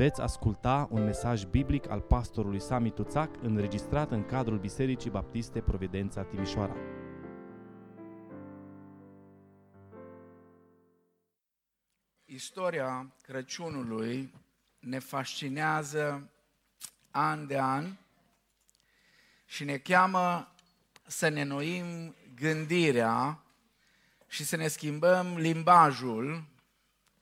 [0.00, 6.22] Veți asculta un mesaj biblic al pastorului Sami Tuțac înregistrat în cadrul Bisericii Baptiste Providența
[6.22, 6.76] Timișoara.
[12.24, 14.34] Istoria Crăciunului
[14.78, 16.30] ne fascinează
[17.10, 17.96] an de an
[19.46, 20.54] și ne cheamă
[21.06, 23.42] să ne noim gândirea
[24.26, 26.44] și să ne schimbăm limbajul,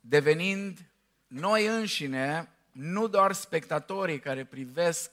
[0.00, 0.78] devenind
[1.26, 5.10] noi înșine nu doar spectatorii care privesc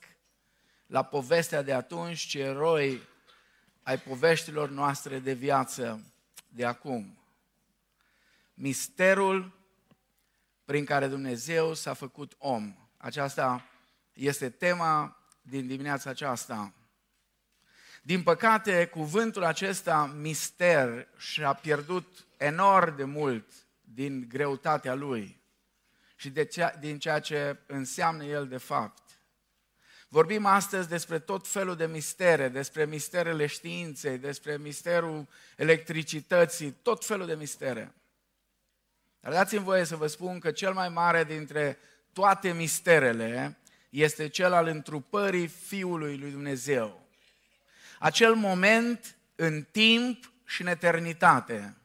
[0.85, 3.01] la povestea de atunci, ci eroi
[3.83, 6.03] ai poveștilor noastre de viață
[6.47, 7.17] de acum.
[8.53, 9.51] Misterul
[10.65, 12.75] prin care Dumnezeu s-a făcut om.
[12.97, 13.65] Aceasta
[14.13, 16.73] este tema din dimineața aceasta.
[18.01, 23.45] Din păcate, cuvântul acesta, mister, și-a pierdut enorm de mult
[23.81, 25.43] din greutatea lui
[26.25, 29.01] și de cea, din ceea ce înseamnă el de fapt.
[30.07, 37.25] Vorbim astăzi despre tot felul de mistere, despre misterele științei, despre misterul electricității, tot felul
[37.25, 37.93] de mistere.
[39.19, 41.77] Dar dați-mi voie să vă spun că cel mai mare dintre
[42.13, 43.57] toate misterele
[43.89, 47.07] este cel al întrupării Fiului lui Dumnezeu.
[47.99, 51.75] Acel moment în timp și în eternitate,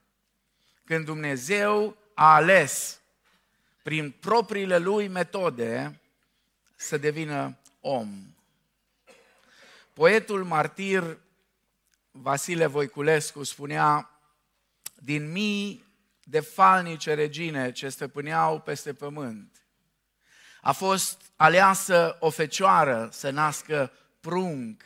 [0.85, 3.00] când Dumnezeu a ales
[3.91, 6.01] prin propriile lui metode,
[6.77, 8.35] să devină om.
[9.93, 11.19] Poetul martir
[12.11, 14.11] Vasile Voiculescu spunea,
[14.95, 15.85] din mii
[16.25, 19.67] de falnice regine ce stăpâneau peste pământ,
[20.61, 24.83] a fost aleasă o fecioară să nască prunc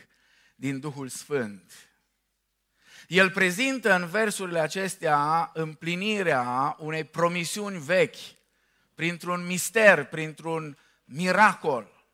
[0.55, 1.73] din Duhul Sfânt.
[3.09, 8.43] El prezintă în versurile acestea împlinirea unei promisiuni vechi
[8.95, 12.07] printr-un mister, printr-un miracol.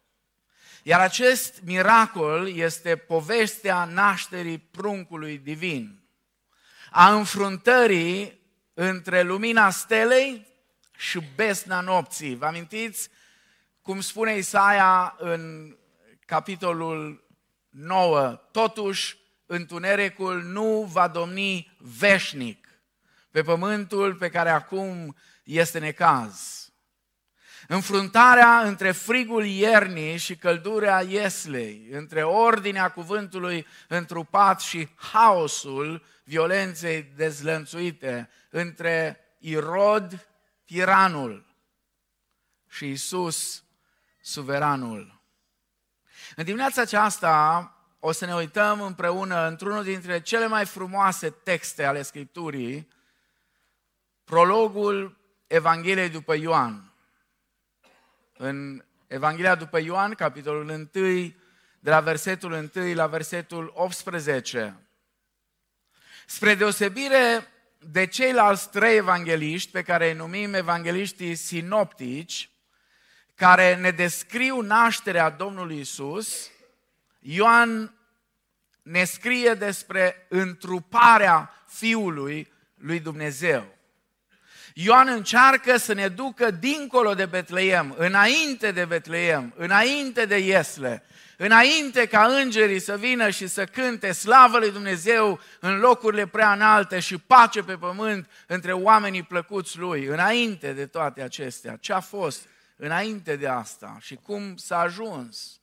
[0.82, 6.02] Iar acest miracol este povestea nașterii pruncului divin,
[6.90, 8.40] a înfruntării
[8.74, 10.46] între lumina stelei
[10.96, 12.36] și besna nopții.
[12.36, 13.08] Vă amintiți
[13.82, 15.74] cum spune Isaia în
[16.26, 17.24] capitolul
[17.68, 22.68] 9, totuși întunericul nu va domni veșnic
[23.30, 26.69] pe pământul pe care acum este necaz.
[27.72, 38.30] Înfruntarea între frigul iernii și căldura ieslei, între ordinea cuvântului întrupat și haosul violenței dezlănțuite,
[38.48, 40.28] între Irod,
[40.64, 41.54] tiranul,
[42.68, 43.64] și Isus,
[44.20, 45.20] suveranul.
[46.36, 52.02] În dimineața aceasta o să ne uităm împreună într-unul dintre cele mai frumoase texte ale
[52.02, 52.88] Scripturii,
[54.24, 56.89] prologul Evangheliei după Ioan
[58.42, 60.88] în Evanghelia după Ioan, capitolul 1,
[61.80, 64.76] de la versetul 1 la versetul 18.
[66.26, 67.48] Spre deosebire
[67.78, 72.50] de ceilalți trei evangeliști, pe care îi numim evangeliștii sinoptici,
[73.34, 76.50] care ne descriu nașterea Domnului Isus,
[77.18, 77.94] Ioan
[78.82, 83.78] ne scrie despre întruparea Fiului lui Dumnezeu.
[84.74, 91.02] Ioan încearcă să ne ducă dincolo de Betleem, înainte de Betleem, înainte de Iesle,
[91.36, 96.98] înainte ca îngerii să vină și să cânte slavă lui Dumnezeu în locurile prea înalte
[96.98, 101.76] și pace pe pământ între oamenii plăcuți lui, înainte de toate acestea.
[101.76, 105.60] Ce a fost înainte de asta și cum s-a ajuns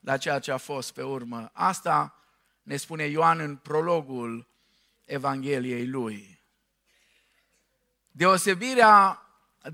[0.00, 1.50] la ceea ce a fost pe urmă.
[1.52, 2.16] Asta
[2.62, 4.48] ne spune Ioan în prologul
[5.04, 6.31] Evangheliei lui.
[8.12, 9.22] Deosebirea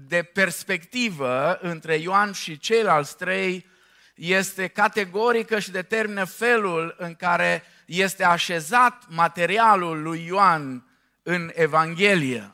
[0.06, 3.66] de perspectivă între Ioan și ceilalți trei
[4.14, 10.86] este categorică și determină felul în care este așezat materialul lui Ioan
[11.22, 12.52] în Evanghelie.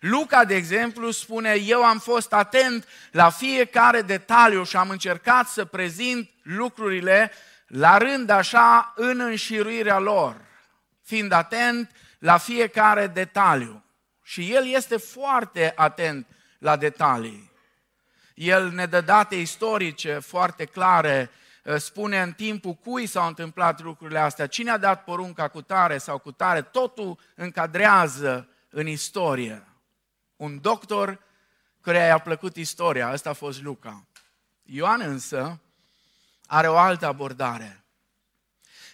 [0.00, 5.64] Luca, de exemplu, spune, eu am fost atent la fiecare detaliu și am încercat să
[5.64, 7.32] prezint lucrurile
[7.66, 10.40] la rând așa în înșiruirea lor,
[11.02, 13.83] fiind atent la fiecare detaliu.
[14.26, 16.26] Și el este foarte atent
[16.58, 17.52] la detalii.
[18.34, 21.30] El ne dă date istorice foarte clare,
[21.66, 25.98] ă, spune în timpul cui s-au întâmplat lucrurile astea, cine a dat porunca cu tare
[25.98, 29.66] sau cu tare, totul încadrează în istorie.
[30.36, 31.20] Un doctor
[31.80, 34.06] care i-a plăcut istoria, ăsta a fost Luca.
[34.62, 35.60] Ioan însă
[36.46, 37.84] are o altă abordare.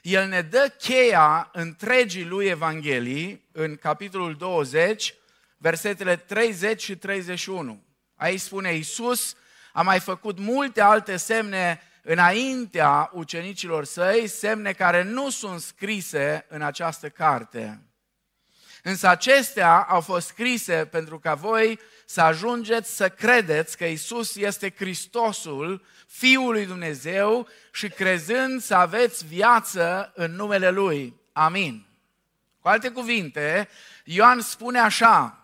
[0.03, 5.15] El ne dă cheia întregii lui Evanghelii în capitolul 20,
[5.61, 7.85] versetele 30 și 31.
[8.17, 9.37] Aici spune Iisus
[9.73, 16.63] a mai făcut multe alte semne înaintea ucenicilor săi, semne care nu sunt scrise în
[16.63, 17.83] această carte.
[18.83, 24.75] Însă acestea au fost scrise pentru ca voi să ajungeți să credeți că Isus este
[24.77, 31.21] Hristosul, Fiul lui Dumnezeu și crezând să aveți viață în numele Lui.
[31.33, 31.87] Amin.
[32.61, 33.69] Cu alte cuvinte,
[34.05, 35.40] Ioan spune așa,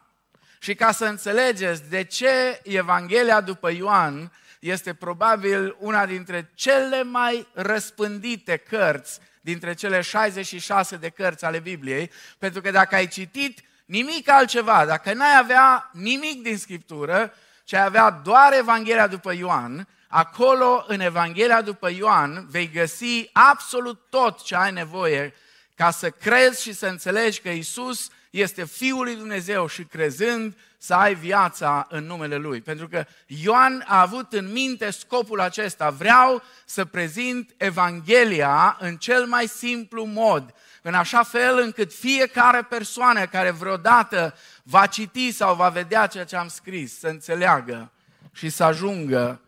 [0.67, 7.47] și ca să înțelegeți de ce Evanghelia după Ioan este probabil una dintre cele mai
[7.53, 14.29] răspândite cărți dintre cele 66 de cărți ale Bibliei, pentru că dacă ai citit nimic
[14.29, 17.35] altceva, dacă n-ai avea nimic din Scriptură,
[17.65, 24.01] ci ai avea doar Evanghelia după Ioan, acolo în Evanghelia după Ioan vei găsi absolut
[24.11, 25.35] tot ce ai nevoie
[25.75, 28.11] ca să crezi și să înțelegi că Isus
[28.41, 32.61] este Fiul lui Dumnezeu și crezând să ai viața în numele Lui.
[32.61, 35.91] Pentru că Ioan a avut în minte scopul acesta.
[35.91, 43.27] Vreau să prezint Evanghelia în cel mai simplu mod, în așa fel încât fiecare persoană
[43.27, 47.93] care vreodată va citi sau va vedea ceea ce am scris, să înțeleagă
[48.33, 49.41] și să ajungă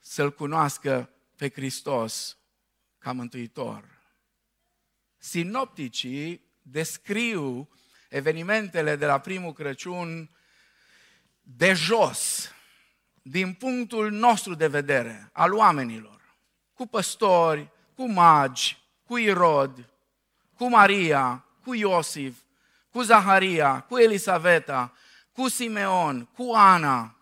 [0.00, 2.36] să-L cunoască pe Hristos
[2.98, 3.84] ca Mântuitor.
[5.18, 7.68] Sinopticii descriu
[8.08, 10.30] evenimentele de la primul Crăciun
[11.42, 12.50] de jos,
[13.22, 16.20] din punctul nostru de vedere, al oamenilor,
[16.74, 19.90] cu păstori, cu magi, cu Irod,
[20.56, 22.36] cu Maria, cu Iosif,
[22.90, 24.92] cu Zaharia, cu Elisaveta,
[25.32, 27.16] cu Simeon, cu Ana.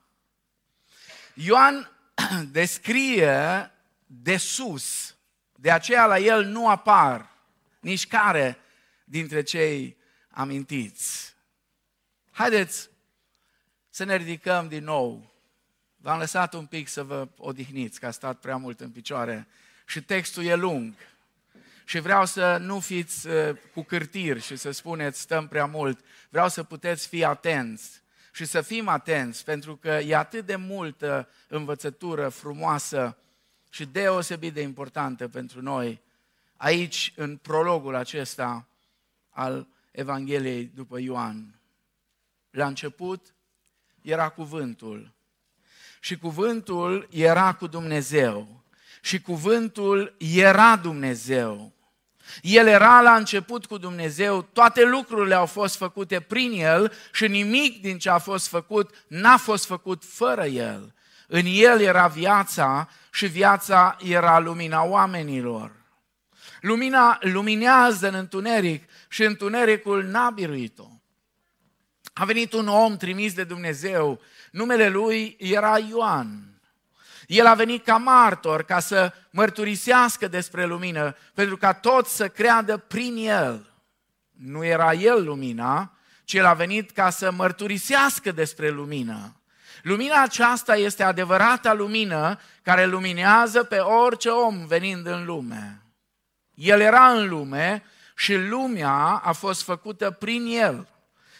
[1.34, 1.90] Ioan
[2.50, 3.70] descrie
[4.06, 5.16] de sus,
[5.52, 7.30] de aceea la el nu apar
[7.80, 8.58] nici care
[9.04, 9.96] dintre cei
[10.34, 11.34] amintiți.
[12.30, 12.90] Haideți
[13.90, 15.32] să ne ridicăm din nou.
[15.96, 19.46] V-am lăsat un pic să vă odihniți, că a stat prea mult în picioare
[19.86, 20.94] și textul e lung.
[21.84, 26.04] Și vreau să nu fiți uh, cu cârtiri și să spuneți stăm prea mult.
[26.28, 28.02] Vreau să puteți fi atenți
[28.32, 33.18] și să fim atenți, pentru că e atât de multă învățătură frumoasă
[33.70, 36.02] și deosebit de importantă pentru noi
[36.56, 38.68] aici, în prologul acesta
[39.30, 41.60] al Evangheliei după Ioan.
[42.50, 43.34] La început
[44.02, 45.12] era cuvântul
[46.00, 48.64] și cuvântul era cu Dumnezeu
[49.00, 51.72] și cuvântul era Dumnezeu.
[52.42, 57.80] El era la început cu Dumnezeu, toate lucrurile au fost făcute prin El și nimic
[57.80, 60.94] din ce a fost făcut n-a fost făcut fără El.
[61.26, 65.83] În El era viața și viața era lumina oamenilor.
[66.64, 70.86] Lumina luminează în întuneric și întunericul n-a biruit-o.
[72.12, 74.20] A venit un om trimis de Dumnezeu,
[74.50, 76.60] numele lui era Ioan.
[77.26, 82.76] El a venit ca martor, ca să mărturisească despre lumină, pentru ca toți să creadă
[82.76, 83.72] prin el.
[84.30, 85.92] Nu era el lumina,
[86.24, 89.36] ci el a venit ca să mărturisească despre lumină.
[89.82, 95.83] Lumina aceasta este adevărata lumină care luminează pe orice om venind în lume.
[96.54, 97.82] El era în lume
[98.16, 100.88] și lumea a fost făcută prin el.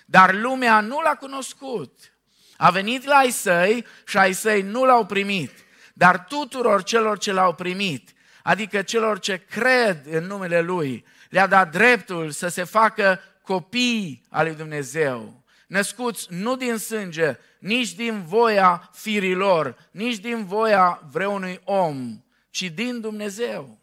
[0.06, 2.12] Dar lumea nu l-a cunoscut.
[2.56, 5.50] A venit la ai săi și ai săi nu l-au primit.
[5.94, 11.70] Dar tuturor celor ce l-au primit, adică celor ce cred în numele Lui, le-a dat
[11.70, 18.90] dreptul să se facă copii al lui Dumnezeu, născuți nu din sânge, nici din voia
[18.92, 23.78] firilor, nici din voia vreunui om, ci din Dumnezeu.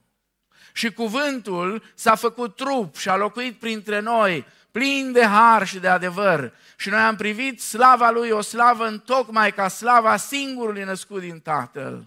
[0.73, 5.87] Și cuvântul s-a făcut trup și a locuit printre noi, plin de har și de
[5.87, 6.53] adevăr.
[6.75, 11.39] Și noi am privit slava lui, o slavă în tocmai ca slava singurului născut din
[11.39, 12.05] Tatăl.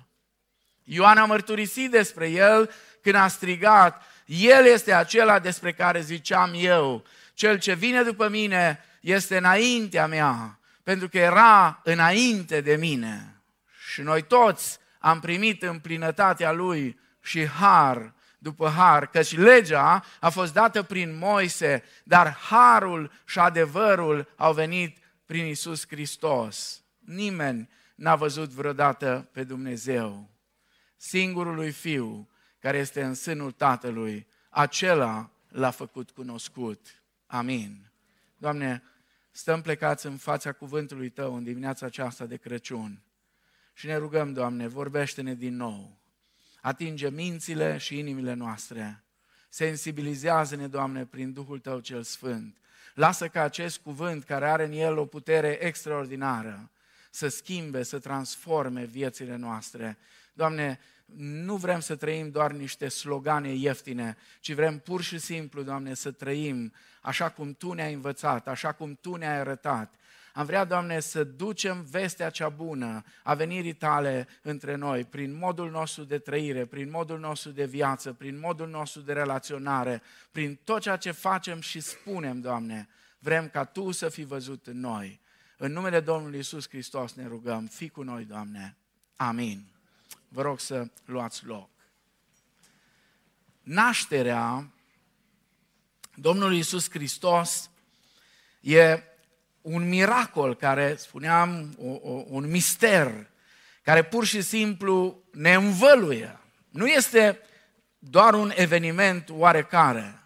[0.84, 2.70] Ioan a mărturisit despre el
[3.02, 7.04] când a strigat, El este acela despre care ziceam eu,
[7.34, 13.42] cel ce vine după mine este înaintea mea, pentru că era înainte de mine.
[13.90, 18.12] Și noi toți am primit în plinătatea lui și har
[18.44, 24.98] după har, căci legea a fost dată prin Moise, dar harul și adevărul au venit
[25.26, 26.82] prin Isus Hristos.
[26.98, 30.30] Nimeni n-a văzut vreodată pe Dumnezeu.
[30.96, 37.02] Singurului Fiu care este în sânul Tatălui, acela l-a făcut cunoscut.
[37.26, 37.90] Amin.
[38.36, 38.82] Doamne,
[39.30, 43.02] stăm plecați în fața cuvântului Tău în dimineața aceasta de Crăciun
[43.72, 46.03] și ne rugăm, Doamne, vorbește-ne din nou
[46.64, 49.04] atinge mințile și inimile noastre.
[49.48, 52.56] Sensibilizează-ne, Doamne, prin Duhul Tău cel Sfânt.
[52.94, 56.70] Lasă ca acest cuvânt, care are în el o putere extraordinară,
[57.10, 59.98] să schimbe, să transforme viețile noastre.
[60.32, 60.80] Doamne,
[61.16, 66.10] nu vrem să trăim doar niște slogane ieftine, ci vrem pur și simplu, Doamne, să
[66.10, 69.94] trăim așa cum Tu ne-ai învățat, așa cum Tu ne-ai arătat.
[70.36, 75.70] Am vrea, Doamne, să ducem vestea cea bună a venirii Tale între noi, prin modul
[75.70, 80.80] nostru de trăire, prin modul nostru de viață, prin modul nostru de relaționare, prin tot
[80.80, 82.88] ceea ce facem și spunem, Doamne.
[83.18, 85.20] Vrem ca Tu să fii văzut în noi.
[85.56, 88.76] În numele Domnului Isus Hristos ne rugăm, fii cu noi, Doamne.
[89.16, 89.66] Amin.
[90.28, 91.70] Vă rog să luați loc.
[93.62, 94.70] Nașterea
[96.14, 97.70] Domnului Isus Hristos
[98.60, 99.02] e
[99.64, 103.26] un miracol care, spuneam, o, o, un mister,
[103.82, 106.38] care pur și simplu ne învăluie.
[106.70, 107.40] Nu este
[107.98, 110.18] doar un eveniment oarecare.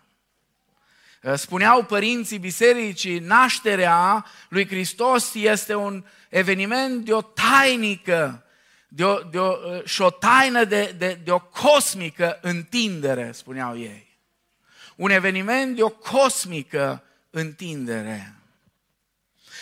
[1.35, 8.42] Spuneau părinții bisericii, nașterea lui Hristos este un eveniment de o tainică
[8.88, 14.18] de o, de o, și o taină de, de, de o cosmică întindere, spuneau ei.
[14.97, 18.38] Un eveniment de o cosmică întindere.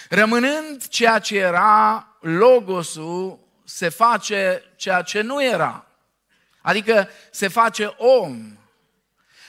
[0.08, 5.86] Rămânând ceea ce era, logosul se face ceea ce nu era.
[6.60, 8.56] Adică se face om.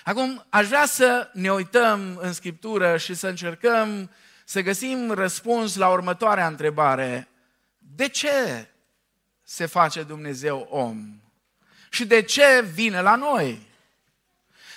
[0.04, 4.12] Acum, aș vrea să ne uităm în Scriptură și să încercăm
[4.46, 7.28] să găsim răspuns la următoarea întrebare.
[7.78, 8.68] De ce
[9.44, 11.22] se face Dumnezeu om?
[11.90, 13.68] Și de ce vine la noi?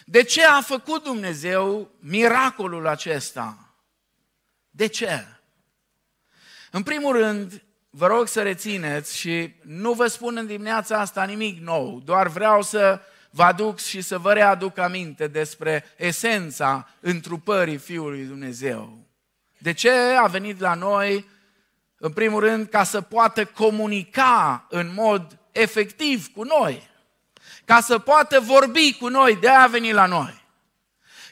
[0.04, 3.74] De ce a făcut Dumnezeu miracolul acesta?
[4.70, 5.39] De ce?
[6.70, 11.60] În primul rând, vă rog să rețineți și nu vă spun în dimineața asta nimic
[11.60, 13.00] nou, doar vreau să
[13.30, 18.98] vă aduc și să vă readuc aminte despre esența întrupării Fiului Dumnezeu.
[19.58, 19.90] De ce
[20.22, 21.28] a venit la noi
[21.96, 26.90] în primul rând, ca să poată comunica în mod efectiv cu noi,
[27.64, 30.44] ca să poată vorbi cu noi, de a venit la noi,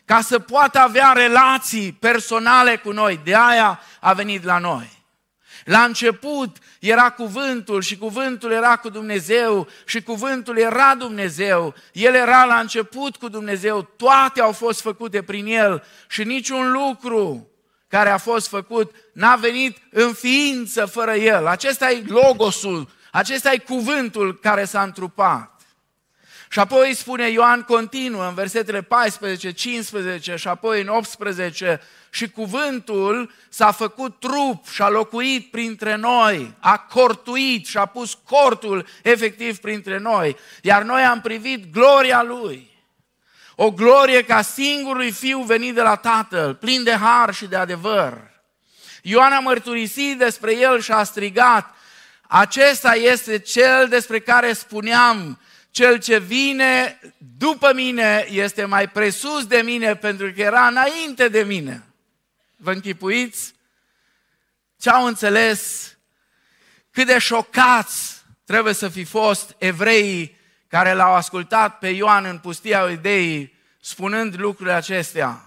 [0.04, 4.97] ca să poată avea relații personale cu noi, de aia a venit la noi.
[5.68, 11.74] La început era cuvântul și cuvântul era cu Dumnezeu și cuvântul era Dumnezeu.
[11.92, 17.48] El era la început cu Dumnezeu, toate au fost făcute prin El și niciun lucru
[17.88, 21.46] care a fost făcut n-a venit în ființă fără El.
[21.46, 25.57] Acesta e logosul, acesta e cuvântul care s-a întrupat.
[26.48, 33.32] Și apoi spune Ioan continuă în versetele 14, 15 și apoi în 18 și cuvântul
[33.48, 39.58] s-a făcut trup și a locuit printre noi, a cortuit și a pus cortul efectiv
[39.58, 42.76] printre noi, iar noi am privit gloria Lui
[43.60, 48.30] o glorie ca singurului fiu venit de la Tatăl, plin de har și de adevăr.
[49.02, 51.74] Ioan a mărturisit despre el și a strigat,
[52.26, 57.00] acesta este cel despre care spuneam, cel ce vine
[57.38, 61.82] după mine este mai presus de mine pentru că era înainte de mine.
[62.56, 63.54] Vă închipuiți
[64.80, 65.92] ce au înțeles,
[66.90, 70.36] cât de șocați trebuie să fi fost evreii
[70.68, 75.42] care l-au ascultat pe Ioan în pustia Iudeii, spunând lucrurile acestea.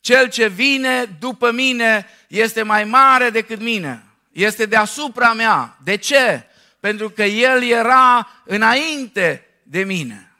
[0.00, 5.76] Cel ce vine după mine este mai mare decât mine, este deasupra mea.
[5.84, 6.46] De ce?
[6.82, 10.32] Pentru că el era înainte de mine.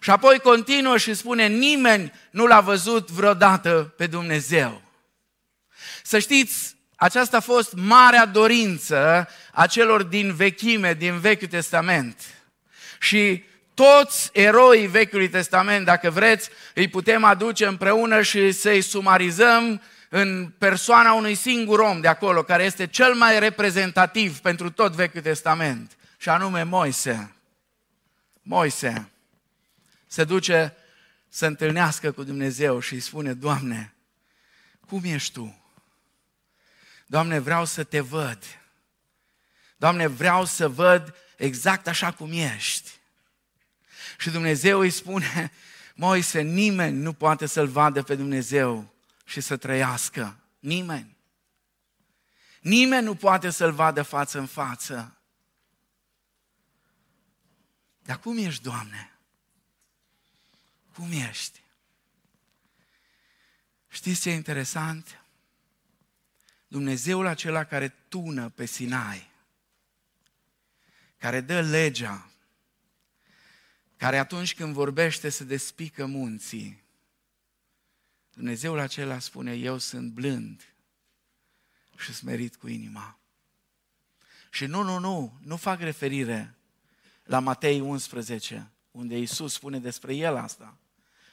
[0.00, 4.82] Și apoi continuă și spune, nimeni nu l-a văzut vreodată pe Dumnezeu.
[6.02, 12.20] Să știți, aceasta a fost marea dorință a celor din vechime, din Vechiul Testament
[13.00, 13.44] și
[13.74, 21.12] toți eroii Vechiului Testament, dacă vreți, îi putem aduce împreună și să-i sumarizăm în persoana
[21.12, 26.28] unui singur om de acolo, care este cel mai reprezentativ pentru tot Vechiul Testament, și
[26.28, 27.32] anume Moise.
[28.42, 29.10] Moise
[30.06, 30.76] se duce
[31.28, 33.94] să întâlnească cu Dumnezeu și îi spune, Doamne,
[34.86, 35.62] cum ești Tu?
[37.06, 38.38] Doamne, vreau să te văd.
[39.76, 42.90] Doamne, vreau să văd exact așa cum ești.
[44.18, 45.52] Și Dumnezeu îi spune,
[45.94, 48.94] Moise, nimeni nu poate să-L vadă pe Dumnezeu
[49.28, 50.38] și să trăiască.
[50.58, 51.16] Nimeni.
[52.60, 55.18] Nimeni nu poate să-L vadă față în față.
[58.02, 59.18] Dar cum ești, Doamne?
[60.94, 61.62] Cum ești?
[63.88, 65.24] Știți ce e interesant?
[66.68, 69.30] Dumnezeul acela care tună pe Sinai,
[71.16, 72.30] care dă legea,
[73.96, 76.86] care atunci când vorbește se despică munții.
[78.38, 80.74] Dumnezeul acela spune, eu sunt blând
[81.96, 83.18] și smerit cu inima.
[84.50, 86.54] Și nu, nu, nu, nu fac referire
[87.24, 90.76] la Matei 11, unde Iisus spune despre el asta.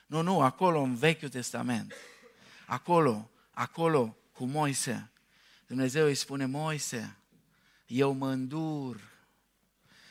[0.08, 1.94] Nu, nu, acolo în Vechiul Testament.
[2.66, 5.12] Acolo, acolo cu Moise.
[5.68, 7.18] Dumnezeu îi spune, Moise,
[7.86, 9.02] eu mă îndur,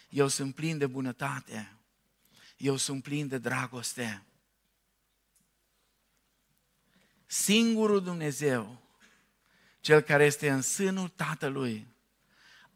[0.08, 1.72] eu sunt plin de bunătate,
[2.56, 4.22] eu sunt plin de dragoste.
[7.26, 8.82] Singurul Dumnezeu,
[9.80, 11.86] cel care este în sânul Tatălui,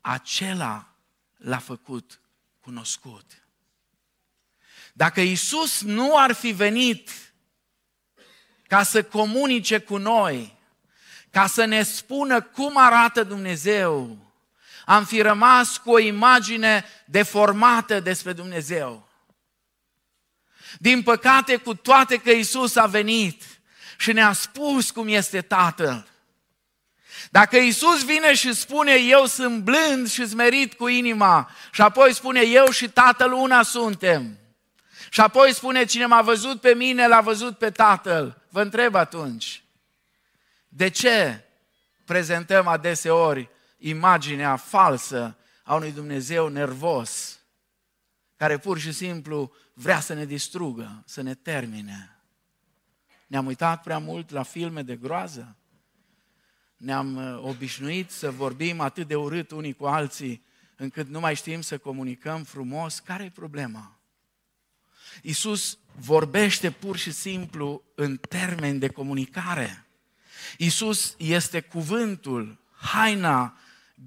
[0.00, 0.95] acela
[1.37, 2.21] l-a făcut
[2.61, 3.43] cunoscut.
[4.93, 7.11] Dacă Isus nu ar fi venit
[8.67, 10.59] ca să comunice cu noi,
[11.31, 14.26] ca să ne spună cum arată Dumnezeu,
[14.85, 19.09] am fi rămas cu o imagine deformată despre Dumnezeu.
[20.78, 23.58] Din păcate, cu toate că Isus a venit
[23.99, 26.07] și ne-a spus cum este Tatăl,
[27.31, 32.40] dacă Isus vine și spune, eu sunt blând și smerit cu inima, și apoi spune,
[32.40, 34.38] eu și Tatăl una suntem,
[35.11, 39.62] și apoi spune, cine m-a văzut pe mine, l-a văzut pe Tatăl, vă întreb atunci,
[40.69, 41.45] de ce
[42.05, 47.38] prezentăm adeseori imaginea falsă a unui Dumnezeu nervos,
[48.37, 52.17] care pur și simplu vrea să ne distrugă, să ne termine?
[53.28, 55.58] Ne-am uitat prea mult la filme de groază?
[56.78, 60.44] ne-am uh, obișnuit să vorbim atât de urât unii cu alții,
[60.76, 64.00] încât nu mai știm să comunicăm frumos, care e problema?
[65.23, 69.87] Iisus vorbește pur și simplu în termeni de comunicare.
[70.56, 73.56] Iisus este cuvântul, haina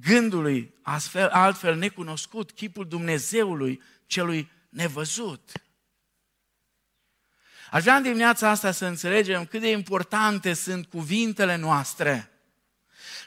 [0.01, 5.51] gândului, astfel, altfel necunoscut, chipul Dumnezeului celui nevăzut.
[7.71, 12.31] Aș vrea în dimineața asta să înțelegem cât de importante sunt cuvintele noastre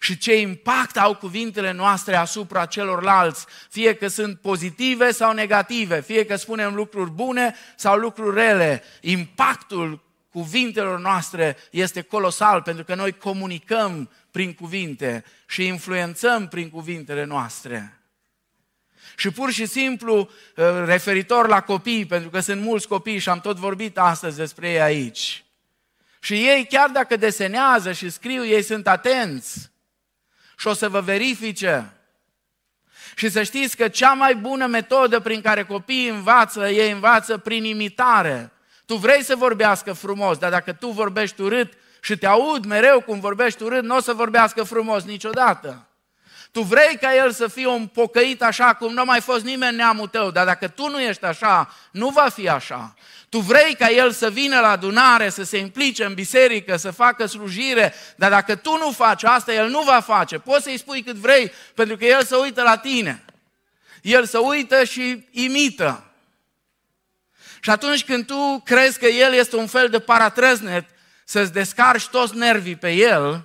[0.01, 6.25] și ce impact au cuvintele noastre asupra celorlalți, fie că sunt pozitive sau negative, fie
[6.25, 8.83] că spunem lucruri bune sau lucruri rele.
[9.01, 17.25] Impactul cuvintelor noastre este colosal pentru că noi comunicăm prin cuvinte și influențăm prin cuvintele
[17.25, 18.04] noastre.
[19.17, 20.19] Și pur și simplu,
[20.57, 24.71] uh, referitor la copii, pentru că sunt mulți copii și am tot vorbit astăzi despre
[24.71, 25.45] ei aici.
[26.21, 29.71] Și ei, chiar dacă desenează și scriu, ei sunt atenți
[30.59, 31.93] și o să vă verifice.
[33.17, 37.65] Și să știți că cea mai bună metodă prin care copiii învață, ei învață prin
[37.65, 38.53] imitare.
[38.87, 43.21] Tu vrei să vorbească frumos, dar dacă tu vorbești urât și te aud mereu cum
[43.21, 45.89] vorbești urât, nu o să vorbească frumos niciodată.
[46.55, 49.77] Tu vrei ca el să fie un pocăit așa cum nu a mai fost nimeni
[49.77, 52.95] neamul tău, dar dacă tu nu ești așa, nu va fi așa.
[53.29, 57.27] Tu vrei ca el să vină la adunare, să se implice în biserică, să facă
[57.27, 60.39] slujire, dar dacă tu nu faci asta, el nu va face.
[60.39, 63.25] Poți să-i spui cât vrei, pentru că el se uită la tine.
[64.03, 66.05] El se uită și imită.
[67.61, 70.85] Și atunci când tu crezi că el este un fel de paratrăznet,
[71.25, 73.45] să-ți descarci toți nervii pe el,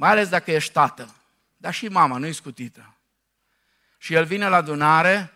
[0.00, 1.14] mai ales dacă ești tată,
[1.56, 2.94] dar și mama nu-i scutită.
[3.98, 5.32] Și el vine la adunare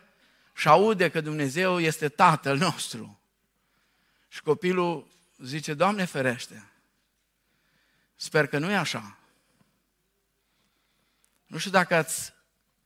[0.55, 3.21] și aude că Dumnezeu este Tatăl nostru.
[4.29, 5.07] Și copilul
[5.39, 6.71] zice, Doamne ferește,
[8.15, 9.19] sper că nu e așa.
[11.47, 12.33] Nu știu dacă ați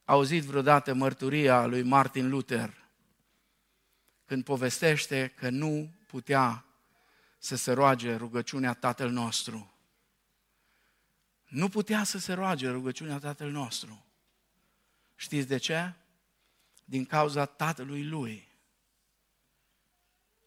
[0.05, 2.75] auzit vreodată mărturia lui Martin Luther
[4.27, 6.65] când povestește că nu putea
[7.39, 9.73] să se roage rugăciunea Tatăl nostru.
[11.49, 14.05] Nu putea să se roage rugăciunea Tatăl nostru.
[15.15, 15.93] Știți de ce?
[16.89, 18.49] din cauza tatălui lui,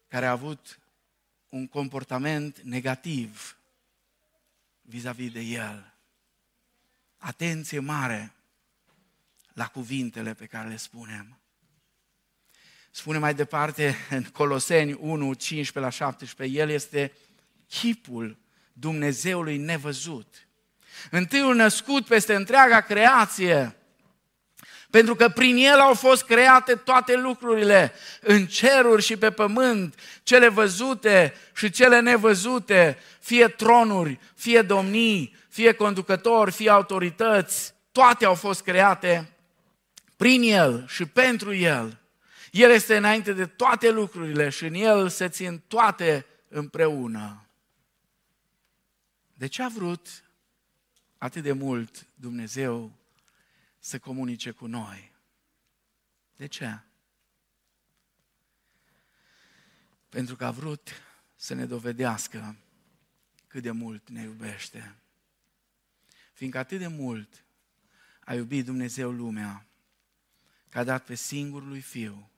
[0.08, 0.78] care a avut
[1.48, 3.56] un comportament negativ
[4.80, 5.94] vis-a-vis de el.
[7.16, 8.32] Atenție mare
[9.52, 11.38] la cuvintele pe care le spunem.
[12.90, 17.12] Spune mai departe în Coloseni 1, 15 la 17, El este
[17.68, 18.38] chipul
[18.72, 20.48] Dumnezeului nevăzut.
[21.10, 23.76] Întâiul născut peste întreaga creație,
[24.90, 30.48] pentru că prin el au fost create toate lucrurile, în ceruri și pe pământ, cele
[30.48, 38.62] văzute și cele nevăzute, fie tronuri, fie domnii, fie conducători, fie autorități, toate au fost
[38.62, 39.32] create
[40.16, 42.00] prin el și pentru el.
[42.50, 47.46] El este înainte de toate lucrurile și în el se țin toate împreună.
[49.34, 50.06] De ce a vrut
[51.22, 52.92] atât de mult Dumnezeu
[53.78, 55.12] să comunice cu noi.
[56.36, 56.78] De ce?
[60.08, 60.90] Pentru că a vrut
[61.36, 62.56] să ne dovedească
[63.46, 64.94] cât de mult ne iubește.
[66.32, 67.44] Fiindcă atât de mult
[68.20, 69.66] a iubit Dumnezeu lumea,
[70.68, 72.30] că a dat pe singurul lui Fiu,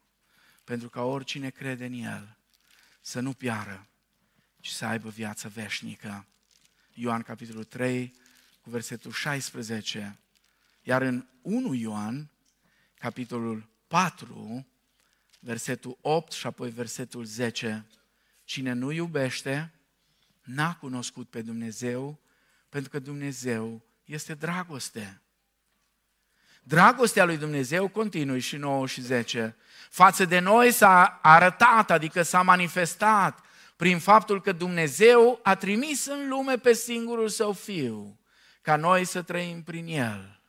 [0.65, 2.37] pentru ca oricine crede în El
[3.01, 3.87] să nu piară,
[4.61, 6.27] ci să aibă viață veșnică.
[6.95, 8.23] Ioan capitolul 3,
[8.65, 10.19] cu versetul 16.
[10.83, 12.29] Iar în 1 Ioan,
[12.99, 14.67] capitolul 4,
[15.41, 17.87] versetul 8 și apoi versetul 10.
[18.45, 19.73] Cine nu iubește,
[20.43, 22.19] n-a cunoscut pe Dumnezeu,
[22.69, 25.21] pentru că Dumnezeu este dragoste.
[26.63, 29.57] Dragostea lui Dumnezeu continui și 9 și 10.
[29.91, 33.45] Față de noi s-a arătat, adică s-a manifestat
[33.77, 38.19] prin faptul că Dumnezeu a trimis în lume pe singurul său fiu,
[38.65, 40.41] ca noi să trăim prin el.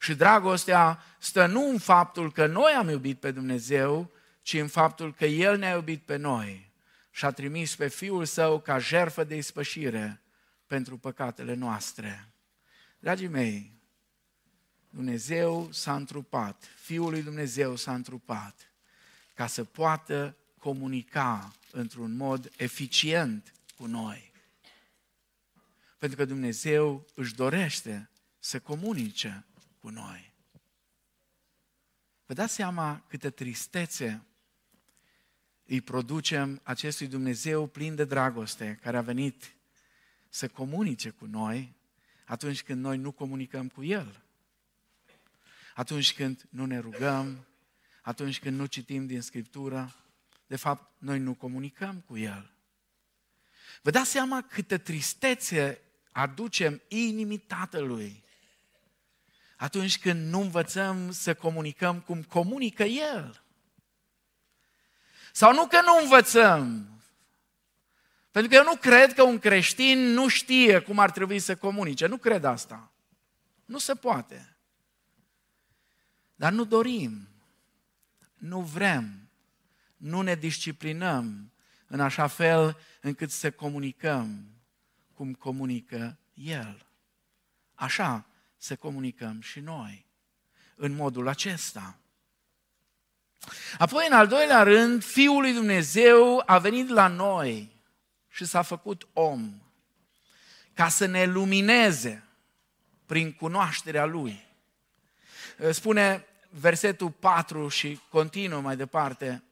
[0.00, 4.10] Și dragostea stă nu în faptul că noi am iubit pe Dumnezeu,
[4.42, 6.70] ci în faptul că El ne-a iubit pe noi
[7.10, 10.22] și a trimis pe Fiul Său ca jerfă de ispășire
[10.66, 12.28] pentru păcatele noastre.
[12.98, 13.72] Dragii mei,
[14.90, 18.72] Dumnezeu s-a întrupat, Fiul lui Dumnezeu s-a întrupat
[19.34, 24.31] ca să poată comunica într-un mod eficient cu noi.
[26.02, 29.46] Pentru că Dumnezeu își dorește să comunice
[29.80, 30.34] cu noi.
[32.26, 34.22] Vă dați seama câtă tristețe
[35.64, 39.54] îi producem acestui Dumnezeu plin de dragoste, care a venit
[40.28, 41.74] să comunice cu noi
[42.24, 44.22] atunci când noi nu comunicăm cu El.
[45.74, 47.46] Atunci când nu ne rugăm,
[48.00, 49.94] atunci când nu citim din Scriptură,
[50.46, 52.50] de fapt, noi nu comunicăm cu El.
[53.82, 55.82] Vă dați seama câtă tristețe
[56.12, 58.22] aducem inimii Tatălui
[59.62, 63.42] atunci când nu învățăm să comunicăm cum comunică El.
[65.32, 66.86] Sau nu că nu învățăm,
[68.30, 72.06] pentru că eu nu cred că un creștin nu știe cum ar trebui să comunice.
[72.06, 72.92] Nu cred asta.
[73.64, 74.56] Nu se poate.
[76.34, 77.28] Dar nu dorim,
[78.34, 79.28] nu vrem,
[79.96, 81.52] nu ne disciplinăm
[81.86, 84.51] în așa fel încât să comunicăm
[85.22, 86.86] cum comunică El.
[87.74, 90.06] Așa să comunicăm și noi,
[90.74, 91.98] în modul acesta.
[93.78, 97.82] Apoi, în al doilea rând, Fiul lui Dumnezeu a venit la noi
[98.28, 99.62] și s-a făcut om
[100.74, 102.24] ca să ne lumineze
[103.06, 104.44] prin cunoașterea Lui.
[105.70, 109.42] Spune versetul 4 și continuă mai departe,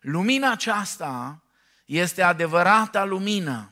[0.00, 1.42] lumina aceasta
[1.84, 3.70] este adevărata lumină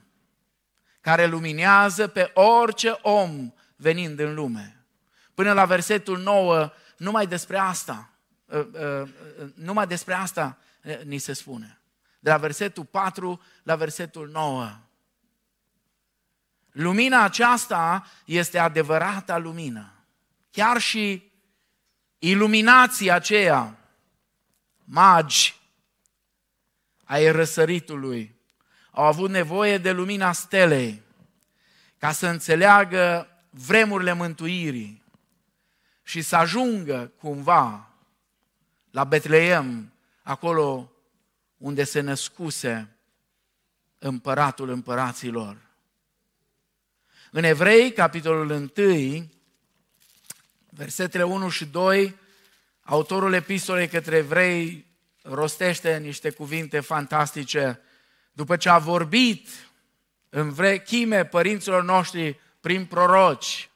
[1.05, 4.87] care luminează pe orice om venind în lume.
[5.35, 8.09] Până la versetul 9, numai despre asta
[8.51, 9.09] Ă, ă,
[9.55, 10.59] numai despre asta
[11.05, 11.81] ni se spune.
[12.21, 14.79] De la versetul 4 la versetul 9.
[16.71, 19.93] Lumina aceasta este adevărata lumină.
[20.51, 21.33] Chiar și
[22.19, 23.79] iluminația aceea,
[24.85, 25.61] magi
[27.05, 28.35] ai răsăritului,
[28.95, 31.03] au avut nevoie de lumina stelei
[31.99, 35.03] ca să înțeleagă vremurile mântuirii
[36.03, 37.89] și să ajungă cumva
[38.91, 40.93] la Betleem, acolo
[41.57, 42.89] unde se născuse
[43.99, 45.57] împăratul împăraților.
[47.31, 49.29] În Evrei, capitolul 1,
[50.69, 52.17] versetele 1 și 2,
[52.83, 54.87] autorul epistolei către evrei
[55.23, 57.81] rostește niște cuvinte fantastice.
[58.37, 59.49] După ce a vorbit
[60.29, 63.69] în vechime părinților noștri prin proroci,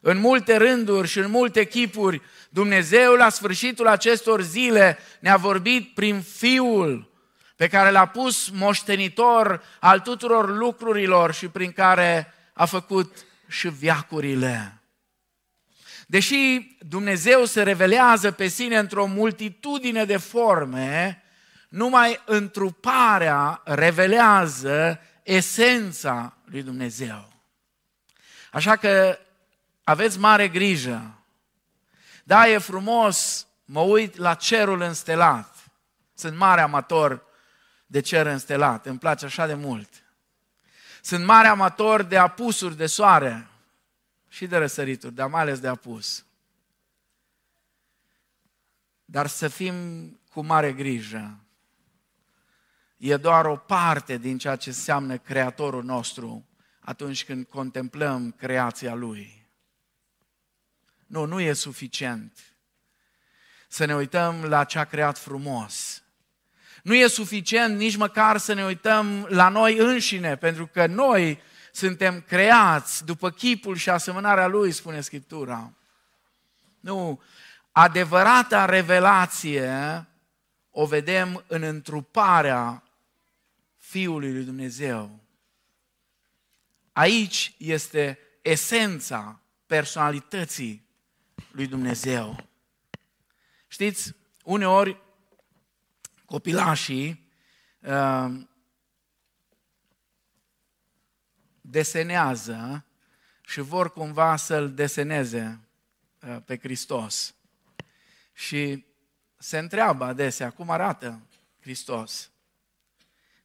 [0.00, 6.20] în multe rânduri și în multe chipuri, Dumnezeu la sfârșitul acestor zile ne-a vorbit prin
[6.20, 7.10] Fiul
[7.56, 14.82] pe care l-a pus moștenitor al tuturor lucrurilor și prin care a făcut și viacurile.
[16.06, 21.22] Deși Dumnezeu se revelează pe sine într-o multitudine de forme,
[21.68, 27.32] numai întruparea revelează esența lui Dumnezeu.
[28.52, 29.18] Așa că
[29.84, 31.18] aveți mare grijă.
[32.24, 35.56] Da, e frumos, mă uit la cerul înstelat.
[36.14, 37.26] Sunt mare amator
[37.86, 39.88] de cer înstelat, îmi place așa de mult.
[41.02, 43.48] Sunt mare amator de apusuri de soare
[44.28, 46.24] și de răsărituri, dar mai ales de apus.
[49.04, 49.74] Dar să fim
[50.30, 51.38] cu mare grijă.
[52.98, 56.46] E doar o parte din ceea ce înseamnă Creatorul nostru
[56.80, 59.46] atunci când contemplăm creația Lui.
[61.06, 62.38] Nu, nu e suficient
[63.68, 66.02] să ne uităm la ce a creat frumos.
[66.82, 71.40] Nu e suficient nici măcar să ne uităm la noi înșine, pentru că noi
[71.72, 75.72] suntem creați după chipul și asemănarea Lui, spune Scriptura.
[76.80, 77.22] Nu,
[77.72, 80.06] adevărata revelație
[80.70, 82.82] o vedem în întruparea
[83.88, 85.20] Fiului lui Dumnezeu.
[86.92, 90.88] Aici este esența personalității
[91.50, 92.48] lui Dumnezeu.
[93.68, 95.00] Știți, uneori
[96.24, 97.30] copilașii
[97.80, 98.40] uh,
[101.60, 102.84] desenează
[103.44, 105.60] și vor cumva să-L deseneze
[106.22, 107.34] uh, pe Hristos.
[108.32, 108.84] Și
[109.36, 111.20] se întreabă adesea cum arată
[111.60, 112.30] Hristos.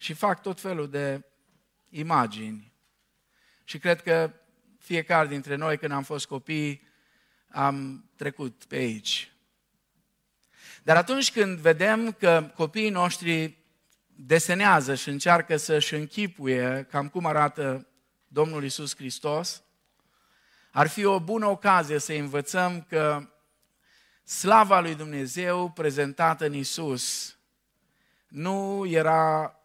[0.03, 1.25] Și fac tot felul de
[1.89, 2.73] imagini.
[3.63, 4.33] Și cred că
[4.79, 6.87] fiecare dintre noi, când am fost copii,
[7.47, 9.31] am trecut pe aici.
[10.83, 13.57] Dar atunci când vedem că copiii noștri
[14.07, 17.87] desenează și încearcă să-și închipuie cam cum arată
[18.27, 19.63] Domnul Isus Hristos,
[20.71, 23.29] ar fi o bună ocazie să învățăm că
[24.23, 27.35] slava lui Dumnezeu prezentată în Isus
[28.27, 29.57] nu era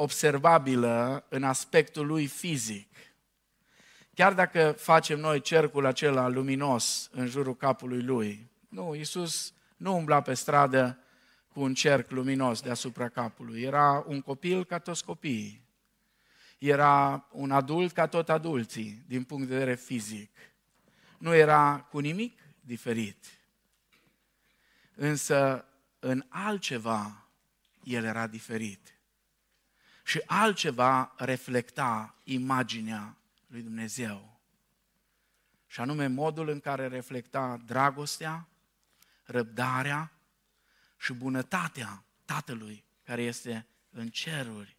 [0.00, 2.88] observabilă în aspectul lui fizic.
[4.14, 10.20] Chiar dacă facem noi cercul acela luminos în jurul capului lui, nu, Iisus nu umbla
[10.20, 10.98] pe stradă
[11.48, 13.62] cu un cerc luminos deasupra capului.
[13.62, 15.66] Era un copil ca toți copiii.
[16.58, 20.30] Era un adult ca tot adulții, din punct de vedere fizic.
[21.18, 23.26] Nu era cu nimic diferit.
[24.94, 25.64] Însă,
[25.98, 27.28] în altceva,
[27.82, 28.97] el era diferit.
[30.08, 33.16] Și altceva reflecta imaginea
[33.46, 34.40] lui Dumnezeu.
[35.66, 38.48] Și anume modul în care reflecta dragostea,
[39.24, 40.12] răbdarea
[40.98, 44.76] și bunătatea Tatălui care este în ceruri.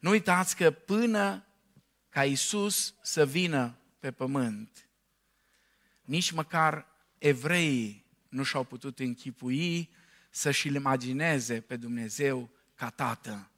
[0.00, 1.46] Nu uitați că până
[2.08, 4.88] ca Isus să vină pe pământ,
[6.02, 6.86] nici măcar
[7.18, 9.90] evreii nu și-au putut închipui
[10.30, 13.50] să-și imagineze pe Dumnezeu ca Tată.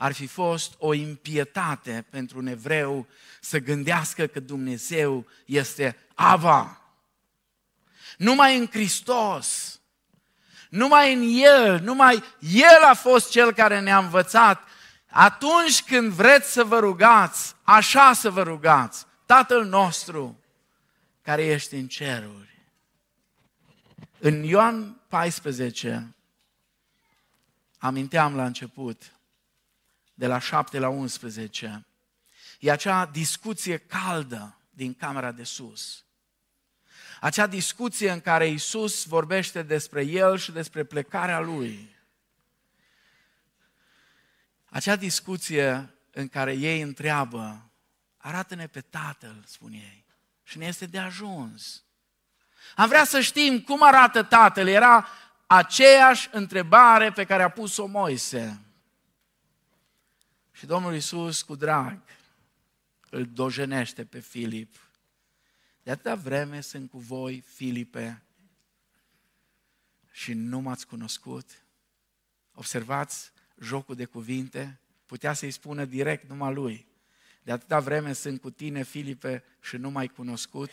[0.00, 3.06] Ar fi fost o impietate pentru un evreu
[3.40, 6.80] să gândească că Dumnezeu este Ava,
[8.16, 9.80] numai în Hristos,
[10.70, 14.68] numai în El, numai El a fost Cel care ne-a învățat.
[15.10, 19.06] Atunci când vreți să vă rugați, așa să vă rugați.
[19.26, 20.40] Tatăl nostru
[21.22, 22.68] care ești în ceruri.
[24.18, 26.14] În Ioan 14,
[27.78, 29.14] aminteam la început,
[30.20, 31.86] de la 7 la 11,
[32.58, 36.04] e acea discuție caldă din camera de sus.
[37.20, 41.96] Acea discuție în care Isus vorbește despre El și despre plecarea Lui.
[44.68, 47.70] Acea discuție în care ei întreabă,
[48.16, 50.04] arată-ne pe Tatăl, spun ei,
[50.42, 51.82] și ne este de ajuns.
[52.76, 54.68] Am vrea să știm cum arată Tatăl.
[54.68, 55.08] Era
[55.46, 58.60] aceeași întrebare pe care a pus-o Moise.
[60.60, 62.02] Și Domnul Isus, cu drag,
[63.10, 64.76] îl dojenește pe Filip
[65.82, 68.22] de atâta vreme sunt cu voi, Filipe,
[70.10, 71.64] și nu m-ați cunoscut.
[72.54, 76.86] Observați jocul de cuvinte, putea să-i spună direct numai lui.
[77.42, 80.70] De atâta vreme sunt cu tine, Filipe, și nu m-ai cunoscut,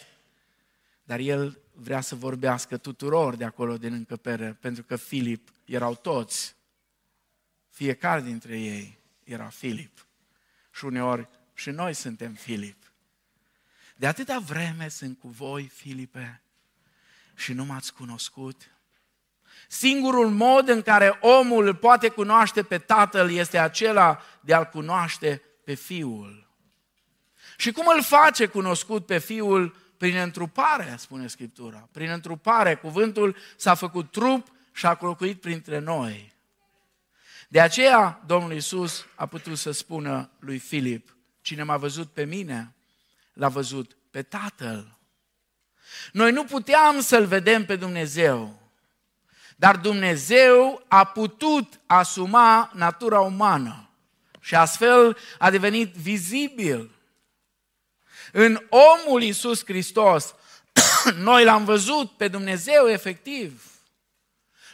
[1.03, 6.55] dar el vrea să vorbească tuturor de acolo din încăpere, pentru că Filip erau toți.
[7.69, 8.97] Fiecare dintre ei
[9.27, 10.05] era Filip.
[10.71, 12.91] Și uneori și noi suntem Filip.
[13.95, 16.41] De atâta vreme sunt cu voi, Filipe,
[17.35, 18.71] și nu m-ați cunoscut.
[19.67, 25.41] Singurul mod în care omul îl poate cunoaște pe Tatăl este acela de a-L cunoaște
[25.63, 26.47] pe Fiul.
[27.57, 29.75] Și cum îl face cunoscut pe Fiul?
[29.97, 31.89] Prin întrupare, spune Scriptura.
[31.91, 36.33] Prin întrupare, cuvântul s-a făcut trup și a locuit printre noi.
[37.47, 42.75] De aceea, Domnul Iisus a putut să spună lui Filip, cine m-a văzut pe mine,
[43.33, 44.97] l-a văzut pe Tatăl.
[46.11, 48.61] Noi nu puteam să-L vedem pe Dumnezeu,
[49.55, 53.89] dar Dumnezeu a putut asuma natura umană
[54.39, 56.91] și astfel a devenit vizibil.
[58.31, 60.35] În omul Iisus Hristos,
[61.15, 63.76] noi l-am văzut pe Dumnezeu efectiv.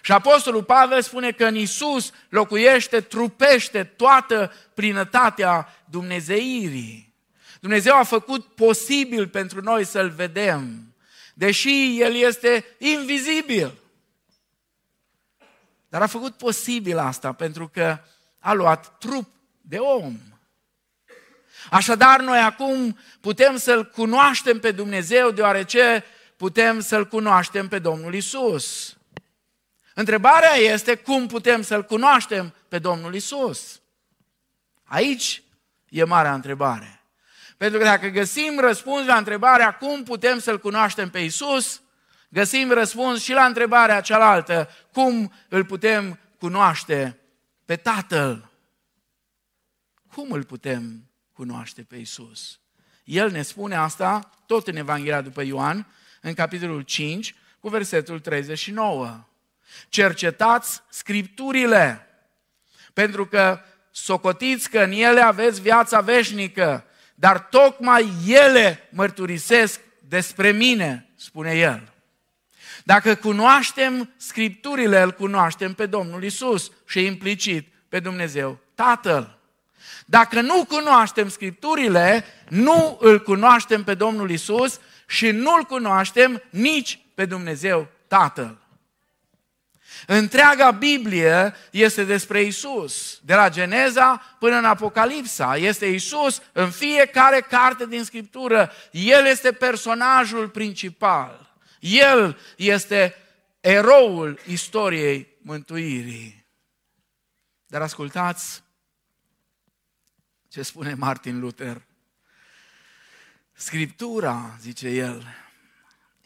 [0.05, 7.13] Și Apostolul Pavel spune că în Iisus locuiește, trupește toată plinătatea Dumnezeirii.
[7.59, 10.93] Dumnezeu a făcut posibil pentru noi să-L vedem,
[11.33, 13.73] deși El este invizibil.
[15.89, 17.97] Dar a făcut posibil asta pentru că
[18.39, 19.29] a luat trup
[19.61, 20.19] de om.
[21.69, 26.03] Așadar, noi acum putem să-L cunoaștem pe Dumnezeu deoarece
[26.37, 28.97] putem să-L cunoaștem pe Domnul Isus.
[29.93, 33.81] Întrebarea este cum putem să-L cunoaștem pe Domnul Isus.
[34.83, 35.43] Aici
[35.89, 37.03] e marea întrebare.
[37.57, 41.81] Pentru că dacă găsim răspuns la întrebarea cum putem să-L cunoaștem pe Isus,
[42.29, 47.19] găsim răspuns și la întrebarea cealaltă, cum îl putem cunoaște
[47.65, 48.51] pe Tatăl.
[50.13, 52.59] Cum îl putem cunoaște pe Isus?
[53.03, 55.87] El ne spune asta tot în Evanghelia după Ioan,
[56.21, 59.27] în capitolul 5, cu versetul 39.
[59.89, 62.07] Cercetați scripturile,
[62.93, 63.59] pentru că
[63.91, 71.93] socotiți că în ele aveți viața veșnică, dar tocmai ele mărturisesc despre mine, spune el.
[72.83, 79.37] Dacă cunoaștem Scripturile, îl cunoaștem pe Domnul Isus și implicit pe Dumnezeu Tatăl.
[80.05, 86.99] Dacă nu cunoaștem Scripturile, nu îl cunoaștem pe Domnul Isus și nu îl cunoaștem nici
[87.15, 88.57] pe Dumnezeu Tatăl.
[90.07, 95.57] Întreaga Biblie este despre Isus, de la Geneza până în Apocalipsa.
[95.57, 98.71] Este Isus în fiecare carte din Scriptură.
[98.91, 101.55] El este personajul principal.
[101.79, 103.15] El este
[103.61, 106.45] eroul istoriei mântuirii.
[107.67, 108.63] Dar ascultați
[110.47, 111.81] ce spune Martin Luther.
[113.53, 115.27] Scriptura, zice el,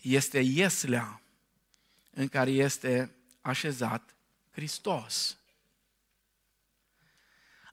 [0.01, 1.21] este ieslea
[2.13, 3.16] în care este
[3.49, 4.15] așezat
[4.51, 5.37] Hristos.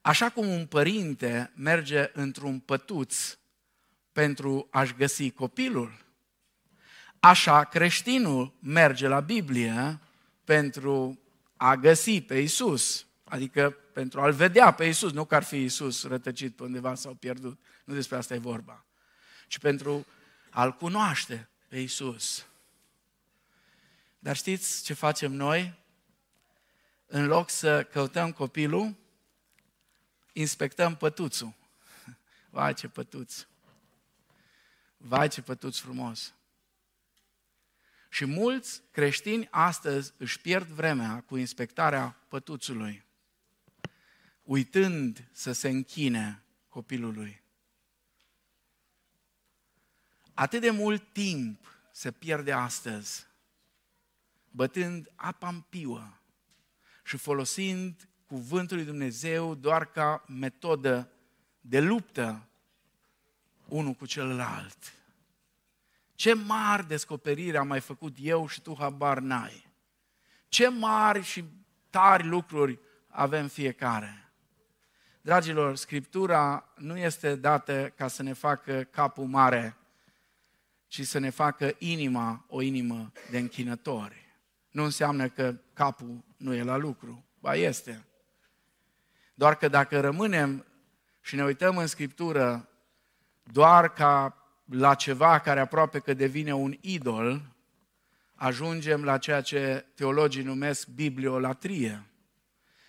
[0.01, 3.39] Așa cum un părinte merge într-un pătuț
[4.13, 6.05] pentru a-și găsi copilul,
[7.21, 10.01] așa creștinul merge la Biblie
[10.45, 11.19] pentru
[11.57, 16.05] a găsi pe Isus, adică pentru a-L vedea pe Isus, nu că ar fi Isus
[16.05, 18.85] rătăcit pe undeva sau pierdut, nu despre asta e vorba,
[19.47, 20.07] ci pentru
[20.51, 22.47] a-L cunoaște pe Isus.
[24.25, 25.75] Dar știți ce facem noi?
[27.07, 28.97] În loc să căutăm copilul,
[30.33, 31.55] inspectăm pătuțul.
[32.51, 33.47] Vai ce pătuț!
[34.97, 36.35] Vai ce pătuț frumos!
[38.09, 43.05] Și mulți creștini astăzi își pierd vremea cu inspectarea pătuțului,
[44.43, 47.43] uitând să se închine copilului.
[50.35, 53.33] Atât de mult timp se pierde astăzi
[54.55, 56.09] bătând apa în piuă
[57.05, 61.11] și folosind cuvântul lui Dumnezeu doar ca metodă
[61.61, 62.49] de luptă
[63.69, 64.95] unul cu celălalt.
[66.15, 69.67] Ce mari descoperiri am mai făcut eu și tu habar n-ai.
[70.49, 71.45] Ce mari și
[71.91, 74.33] tari lucruri avem fiecare.
[75.21, 79.77] Dragilor, Scriptura nu este dată ca să ne facă capul mare,
[80.87, 84.24] ci să ne facă inima o inimă de închinători
[84.75, 87.25] nu înseamnă că capul nu e la lucru.
[87.41, 88.05] Ba este.
[89.35, 90.67] Doar că dacă rămânem
[91.21, 92.69] și ne uităm în Scriptură
[93.43, 97.43] doar ca la ceva care aproape că devine un idol,
[98.35, 102.07] ajungem la ceea ce teologii numesc bibliolatrie.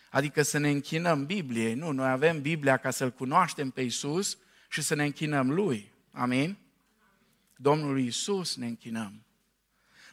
[0.10, 1.74] Adică să ne închinăm Bibliei.
[1.74, 4.38] Nu, noi avem Biblia ca să-L cunoaștem pe Isus
[4.70, 5.94] și să ne închinăm Lui.
[6.12, 6.58] Amin?
[7.56, 9.25] Domnului Isus ne închinăm.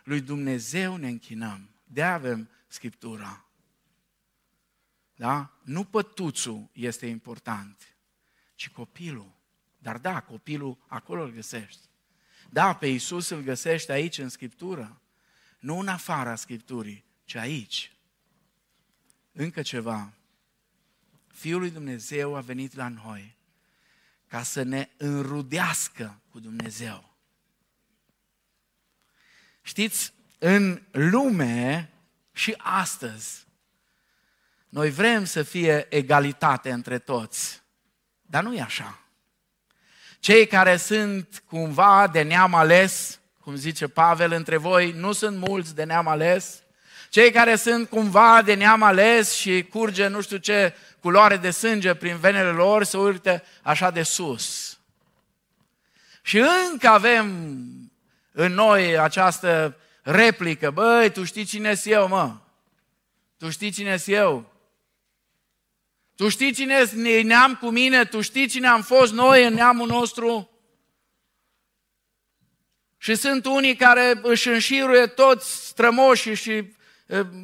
[0.03, 1.71] Lui Dumnezeu ne închinăm.
[1.85, 3.45] De avem Scriptura.
[5.15, 5.53] Da?
[5.63, 7.97] Nu pătuțul este important,
[8.55, 9.33] ci copilul.
[9.79, 11.81] Dar da, copilul acolo îl găsești.
[12.51, 15.01] Da, pe Iisus îl găsești aici în Scriptură.
[15.59, 17.93] Nu în afara Scripturii, ci aici.
[19.33, 20.13] Încă ceva.
[21.27, 23.37] Fiul lui Dumnezeu a venit la noi
[24.27, 27.12] ca să ne înrudească cu Dumnezeu.
[29.63, 31.91] Știți, în lume
[32.33, 33.47] și astăzi,
[34.69, 37.63] noi vrem să fie egalitate între toți,
[38.23, 38.99] dar nu e așa.
[40.21, 45.75] Cei care sunt cumva de neam ales, cum zice Pavel, între voi nu sunt mulți
[45.75, 46.63] de neam ales,
[47.09, 51.95] cei care sunt cumva de neam ales și curge nu știu ce culoare de sânge
[51.95, 54.79] prin venele lor, să uite așa de sus.
[56.23, 57.57] Și încă avem
[58.33, 60.71] în noi această replică.
[60.71, 62.37] Băi, tu știi cine sunt eu, mă?
[63.39, 64.53] Tu știi cine sunt eu?
[66.17, 68.05] Tu știi cine e neam cu mine?
[68.05, 70.51] Tu știi cine am fost noi în neamul nostru?
[72.99, 76.73] Și sunt unii care își înșiruie toți strămoșii și,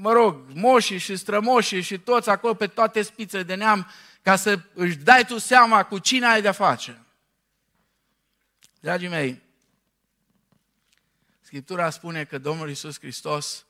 [0.01, 3.91] mă rog, moșii și strămoșii și toți acolo pe toate spițele de neam
[4.23, 7.03] ca să își dai tu seama cu cine ai de-a face.
[8.81, 9.43] Dragii mei,
[11.49, 13.67] Scriptura spune că Domnul Isus Hristos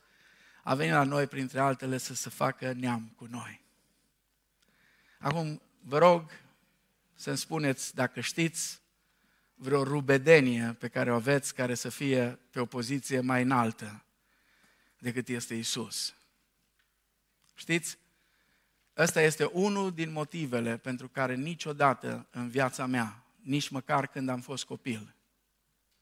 [0.63, 3.61] a venit la noi, printre altele, să se facă neam cu noi.
[5.19, 6.31] Acum, vă rog
[7.15, 8.81] să-mi spuneți dacă știți
[9.55, 14.05] vreo rubedenie pe care o aveți care să fie pe o poziție mai înaltă
[14.99, 16.15] decât este Isus.
[17.55, 17.99] Știți?
[18.97, 24.41] Ăsta este unul din motivele pentru care niciodată în viața mea, nici măcar când am
[24.41, 25.17] fost copil,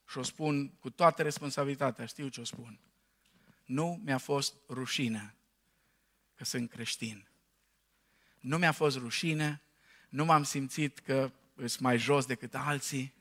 [0.08, 2.78] și o spun cu toată responsabilitatea, știu ce o spun,
[3.64, 5.34] nu mi-a fost rușine
[6.34, 7.28] că sunt creștin.
[8.40, 9.62] Nu mi-a fost rușine,
[10.08, 13.14] nu m-am simțit că sunt mai jos decât alții,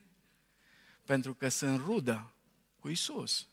[1.04, 2.32] pentru că sunt rudă
[2.78, 3.48] cu Isus.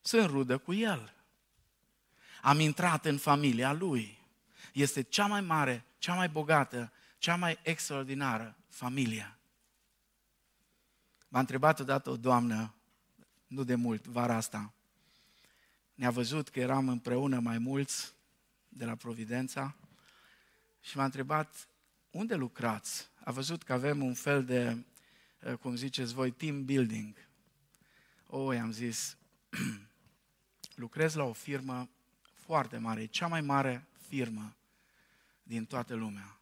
[0.00, 1.14] Sunt rudă cu El.
[2.42, 4.18] Am intrat în familia Lui.
[4.72, 9.37] Este cea mai mare, cea mai bogată, cea mai extraordinară familie.
[11.28, 12.74] M-a întrebat odată o doamnă,
[13.46, 14.72] nu de mult, vara asta.
[15.94, 18.14] Ne-a văzut că eram împreună mai mulți
[18.68, 19.76] de la Providența
[20.80, 21.68] și m-a întrebat,
[22.10, 23.08] unde lucrați?
[23.24, 24.84] A văzut că avem un fel de,
[25.40, 27.14] eh, cum ziceți voi, team building.
[28.26, 29.16] O, oh, i-am zis,
[30.74, 31.88] lucrez la o firmă
[32.34, 34.56] foarte mare, cea mai mare firmă
[35.42, 36.40] din toată lumea.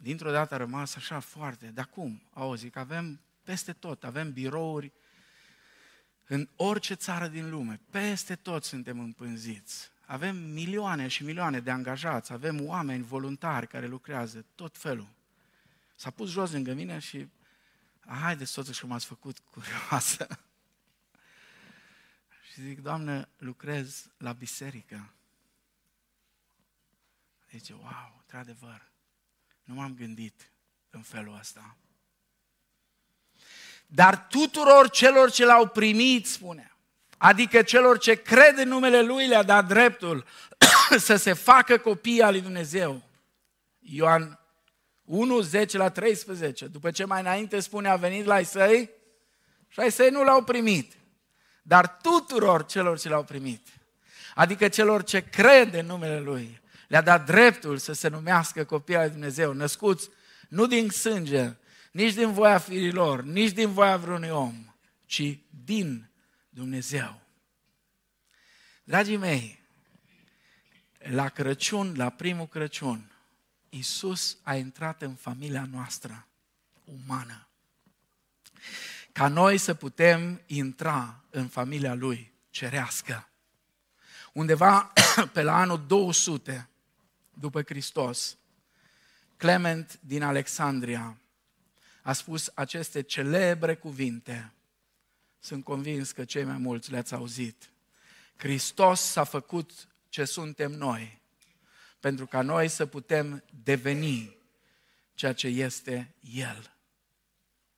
[0.00, 2.22] Dintr-o dată a rămas așa foarte, dar cum?
[2.32, 4.92] Au zic, avem peste tot, avem birouri
[6.26, 9.90] în orice țară din lume, peste tot suntem împânziți.
[10.06, 15.08] Avem milioane și milioane de angajați, avem oameni voluntari care lucrează, tot felul.
[15.96, 17.28] S-a pus jos lângă mine și,
[18.06, 20.26] haideți totuși că m-ați făcut curioasă.
[22.52, 25.12] și zic, Doamne, lucrez la biserică.
[27.50, 28.90] Zice, wow, într-adevăr,
[29.64, 30.50] nu m-am gândit
[30.90, 31.76] în felul ăsta.
[33.90, 36.72] Dar tuturor celor ce l-au primit, spune,
[37.16, 40.24] adică celor ce cred în numele Lui, le-a dat dreptul
[40.98, 43.02] să se facă copii al lui Dumnezeu.
[43.78, 44.38] Ioan
[45.04, 46.66] 1, 10 la 13.
[46.66, 48.90] După ce mai înainte spune, a venit la ai săi
[49.68, 50.92] și ai săi nu l-au primit.
[51.62, 53.66] Dar tuturor celor ce l-au primit,
[54.34, 59.02] adică celor ce cred în numele Lui, le-a dat dreptul să se numească copii al
[59.02, 60.08] lui Dumnezeu, născuți
[60.48, 61.56] nu din sânge,
[61.92, 64.74] nici din voia firilor, nici din voia vreunui om,
[65.06, 66.10] ci din
[66.48, 67.20] Dumnezeu.
[68.84, 69.60] Dragii mei,
[70.98, 73.12] la Crăciun, la primul Crăciun,
[73.68, 76.26] Isus a intrat în familia noastră
[76.84, 77.48] umană.
[79.12, 83.28] Ca noi să putem intra în familia Lui cerească.
[84.32, 84.92] Undeva
[85.32, 86.68] pe la anul 200
[87.34, 88.36] după Hristos,
[89.36, 91.16] Clement din Alexandria
[92.08, 94.52] a spus aceste celebre cuvinte.
[95.38, 97.70] Sunt convins că cei mai mulți le-ați auzit.
[98.36, 101.20] Hristos s-a făcut ce suntem noi,
[102.00, 104.36] pentru ca noi să putem deveni
[105.14, 106.76] ceea ce este El.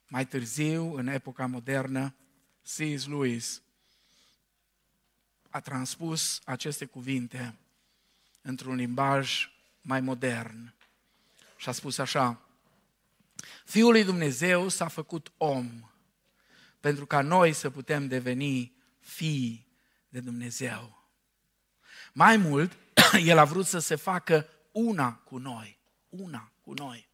[0.09, 2.15] Mai târziu, în epoca modernă,
[2.63, 3.07] C.S.
[3.07, 3.63] Lewis
[5.49, 7.59] a transpus aceste cuvinte
[8.43, 9.51] într-un limbaj
[9.81, 10.75] mai modern
[11.57, 12.50] și a spus așa,
[13.65, 15.91] Fiul lui Dumnezeu s-a făcut om
[16.81, 19.69] pentru ca noi să putem deveni fii
[20.09, 21.09] de Dumnezeu.
[22.13, 22.77] Mai mult,
[23.25, 25.79] El a vrut să se facă una cu noi,
[26.09, 27.09] una cu noi,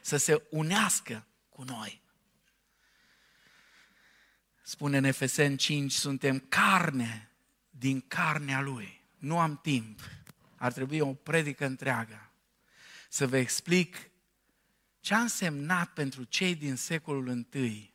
[0.00, 2.02] să se unească cu noi.
[4.62, 7.30] Spune în Efesen 5, suntem carne
[7.70, 9.04] din carnea Lui.
[9.18, 10.00] Nu am timp,
[10.56, 12.30] ar trebui o predică întreagă
[13.08, 14.10] să vă explic
[15.06, 17.94] ce a însemnat pentru cei din secolul I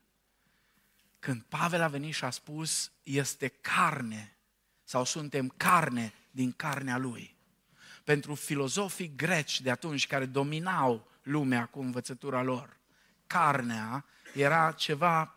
[1.20, 4.38] când Pavel a venit și a spus este carne
[4.84, 7.36] sau suntem carne din carnea lui.
[8.04, 12.78] Pentru filozofii greci de atunci care dominau lumea cu învățătura lor,
[13.28, 15.36] carnea era ceva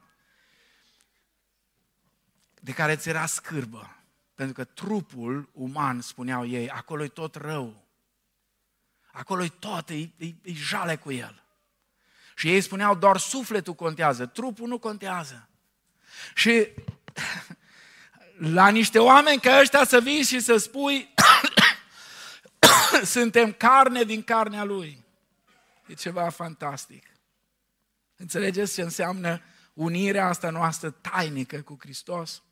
[2.61, 4.05] de care ți era scârbă.
[4.35, 7.89] Pentru că trupul uman, spuneau ei, acolo e tot rău.
[9.13, 11.44] Acolo e tot, e, e, e jale cu el.
[12.35, 15.49] Și ei spuneau, doar sufletul contează, trupul nu contează.
[16.35, 16.69] Și
[18.39, 21.15] la niște oameni ca ăștia să vii și să spui,
[23.15, 25.05] suntem carne din carnea lui.
[25.87, 27.07] E ceva fantastic.
[28.17, 29.41] Înțelegeți ce înseamnă
[29.75, 32.43] unirea asta noastră tainică cu Hristos?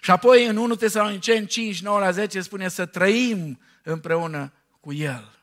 [0.00, 5.41] Și apoi în 1 Tesaloniceni 5, 9 la 10 spune să trăim împreună cu El.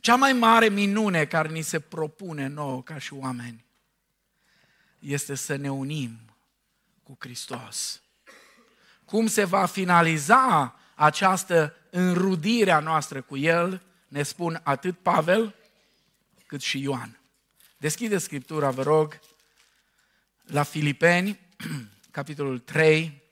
[0.00, 3.64] Cea mai mare minune care ni se propune nouă ca și oameni
[4.98, 6.18] este să ne unim
[7.02, 8.02] cu Hristos.
[9.04, 15.54] Cum se va finaliza această înrudire a noastră cu El, ne spun atât Pavel
[16.46, 17.20] cât și Ioan.
[17.76, 19.20] Deschide Scriptura, vă rog,
[20.42, 21.40] la Filipeni,
[22.10, 23.22] capitolul 3,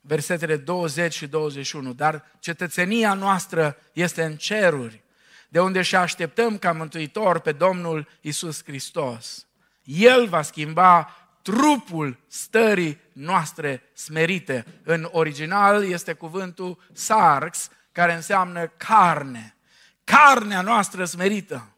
[0.00, 1.92] versetele 20 și 21.
[1.92, 5.04] Dar cetățenia noastră este în ceruri,
[5.48, 9.46] de unde și așteptăm ca Mântuitor pe Domnul Isus Hristos.
[9.82, 11.10] El va schimba
[11.42, 14.64] trupul stării noastre smerite.
[14.82, 19.56] În original este cuvântul sarx, care înseamnă carne.
[20.04, 21.68] Carnea noastră smerită.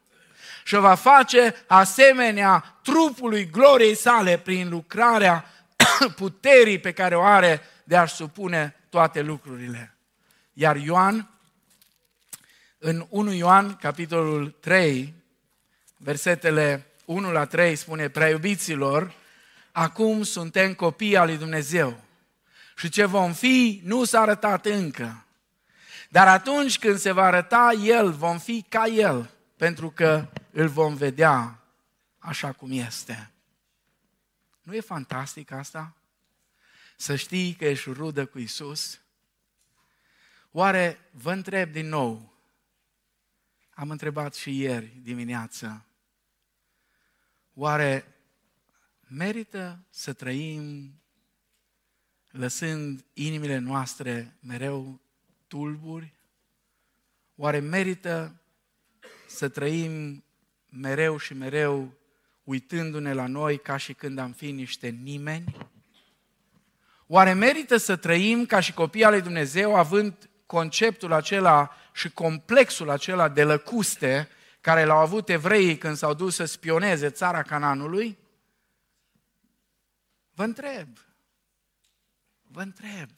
[0.65, 5.45] Și o va face asemenea trupului gloriei sale prin lucrarea
[6.17, 9.97] puterii pe care o are de a-și supune toate lucrurile.
[10.53, 11.29] Iar Ioan,
[12.79, 15.15] în 1 Ioan, capitolul 3,
[15.97, 19.15] versetele 1 la 3, spune, prea iubiților,
[19.73, 22.01] acum suntem copii al lui Dumnezeu.
[22.77, 25.25] Și ce vom fi nu s-a arătat încă.
[26.09, 30.95] Dar atunci când se va arăta El, vom fi ca El, pentru că îl vom
[30.95, 31.59] vedea
[32.19, 33.31] așa cum este.
[34.63, 35.95] Nu e fantastic asta?
[36.97, 39.01] Să știi că ești rudă cu Isus?
[40.51, 42.28] Oare vă întreb din nou,
[43.79, 45.85] am întrebat și ieri dimineață,
[47.55, 48.15] oare
[49.09, 50.93] merită să trăim
[52.31, 55.01] lăsând inimile noastre mereu
[55.47, 56.15] tulburi?
[57.37, 58.41] Oare merită
[59.29, 60.25] să trăim
[60.69, 61.93] mereu și mereu
[62.45, 65.57] uitându-ne la noi ca și când am fi niște nimeni?
[67.07, 72.91] Oare merită să trăim ca și copii al lui Dumnezeu având conceptul acela și complexul
[72.91, 74.29] acela de lăcuste
[74.61, 78.19] care l-au avut evreii când s-au dus să spioneze țara Cananului?
[80.35, 80.89] Vă întreb,
[82.43, 83.11] vă întreb,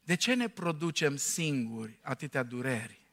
[0.00, 3.06] de ce ne producem singuri atâtea dureri?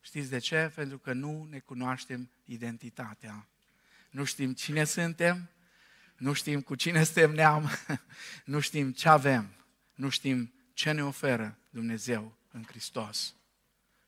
[0.00, 0.72] Știți de ce?
[0.74, 3.48] Pentru că nu ne cunoaștem identitatea.
[4.10, 5.50] Nu știm cine suntem,
[6.16, 7.70] nu știm cu cine suntem neam,
[8.44, 9.54] nu știm ce avem,
[9.94, 13.34] nu știm ce ne oferă Dumnezeu în Hristos.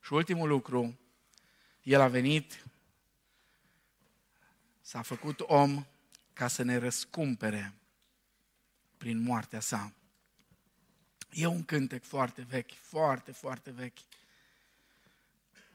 [0.00, 0.98] Și ultimul lucru,
[1.82, 2.64] El a venit,
[4.80, 5.86] s-a făcut om
[6.32, 7.74] ca să ne răscumpere
[8.96, 9.92] prin moartea sa.
[11.30, 13.98] E un cântec foarte vechi, foarte, foarte vechi.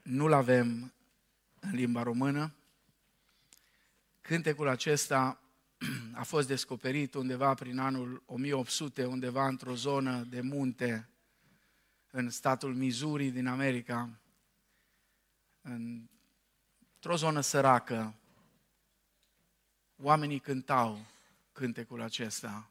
[0.02, 0.92] Nu-l avem
[1.60, 2.54] în limba română.
[4.20, 5.40] Cântecul acesta
[6.12, 11.08] a fost descoperit undeva prin anul 1800, undeva într-o zonă de munte
[12.16, 14.10] în statul Missouri din America,
[15.62, 18.14] într-o zonă săracă.
[20.02, 21.06] Oamenii cântau
[21.52, 22.70] cântecul acesta.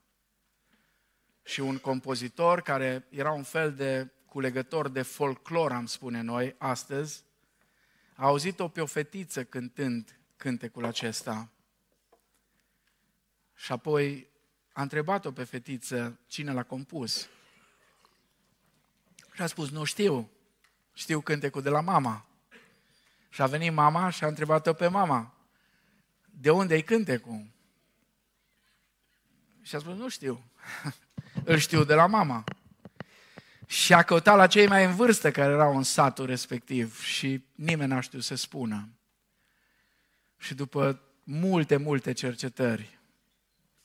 [1.44, 7.24] Și un compozitor care era un fel de culegător de folclor, am spune noi, astăzi,
[8.16, 11.52] a auzit-o pe o fetiță cântând cântecul acesta.
[13.56, 14.28] Și apoi
[14.74, 17.28] a întrebat-o pe fetiță cine l-a compus.
[19.34, 20.30] Și a spus, nu știu,
[20.94, 22.26] știu cântecul de la mama.
[23.30, 25.34] Și a venit mama și a întrebat-o pe mama,
[26.26, 27.46] de unde e cântecul?
[29.62, 30.44] Și a spus, nu știu,
[31.44, 32.44] îl știu de la mama.
[33.66, 37.92] Și a căutat la cei mai în vârstă care erau în satul respectiv și nimeni
[37.92, 38.90] n-a știut să spună.
[40.38, 43.00] Și după multe, multe cercetări,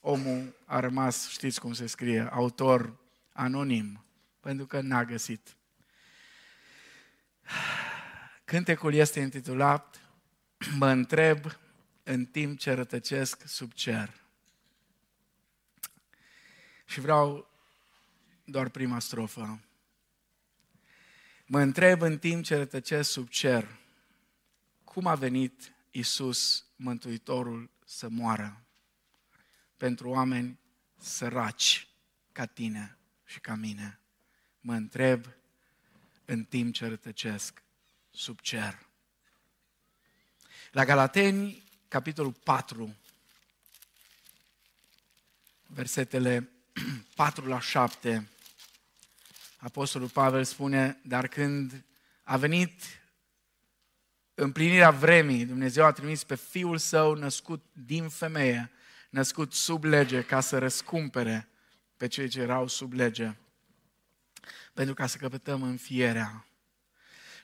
[0.01, 2.96] omul a rămas, știți cum se scrie, autor
[3.32, 4.05] anonim,
[4.49, 5.57] pentru că n-a găsit.
[8.44, 10.01] Cântecul este intitulat
[10.76, 11.44] Mă întreb
[12.03, 14.20] în timp ce rătăcesc sub cer.
[16.84, 17.51] Și vreau
[18.44, 19.61] doar prima strofă.
[21.46, 23.78] Mă întreb în timp ce rătăcesc sub cer,
[24.84, 28.62] cum a venit Isus, Mântuitorul, să moară?
[29.76, 30.59] pentru oameni
[30.96, 31.88] săraci
[32.32, 34.01] ca tine și ca mine.
[34.61, 35.26] Mă întreb
[36.24, 37.62] în timp ce rătăcesc
[38.11, 38.86] sub cer.
[40.70, 42.96] La Galateni, capitolul 4,
[45.66, 46.48] versetele
[47.14, 48.28] 4 la 7,
[49.59, 51.84] Apostolul Pavel spune, dar când
[52.22, 52.82] a venit
[54.34, 58.70] împlinirea vremii, Dumnezeu a trimis pe Fiul Său născut din femeie,
[59.11, 61.48] născut sub lege ca să răscumpere
[61.96, 63.36] pe cei ce erau sub lege,
[64.78, 66.46] pentru ca să căpătăm înfierea.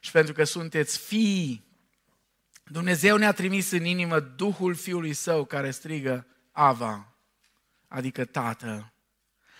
[0.00, 1.64] Și pentru că sunteți fii,
[2.64, 7.14] Dumnezeu ne-a trimis în inimă Duhul Fiului Său care strigă, Ava,
[7.88, 8.92] adică tată.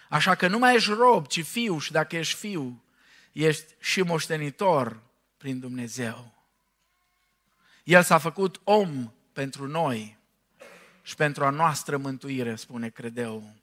[0.08, 2.84] Așa că nu mai ești rob, ci fiu și dacă ești fiu,
[3.32, 5.02] ești și moștenitor
[5.36, 6.34] prin Dumnezeu.
[7.84, 10.18] El s-a făcut om pentru noi
[11.02, 13.54] și pentru a noastră mântuire, spune Credeu.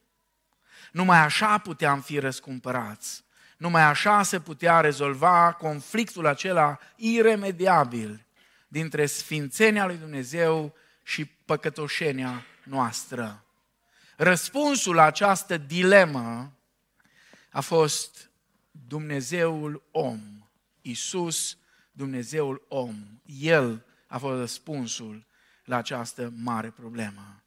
[0.92, 3.24] Numai așa puteam fi răscumpărați.
[3.62, 8.26] Numai așa se putea rezolva conflictul acela iremediabil
[8.68, 13.46] dintre sfințenia lui Dumnezeu și păcătoșenia noastră.
[14.18, 16.54] Răspunsul la această dilemă
[17.52, 18.30] a fost
[18.72, 20.50] Dumnezeul om,
[20.82, 21.58] Isus,
[21.92, 22.96] Dumnezeul om.
[23.26, 25.26] El a fost răspunsul
[25.64, 27.44] la această mare problemă.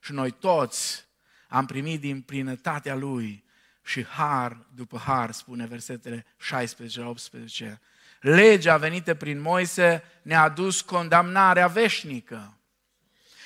[0.00, 1.06] Și noi toți
[1.48, 3.44] am primit din plinătatea Lui
[3.86, 7.80] și har după har, spune versetele 16 la 18.
[8.20, 12.56] Legea venită prin Moise ne-a adus condamnarea veșnică.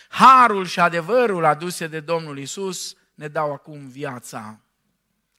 [0.08, 4.60] Harul și adevărul aduse de Domnul Isus ne dau acum viața.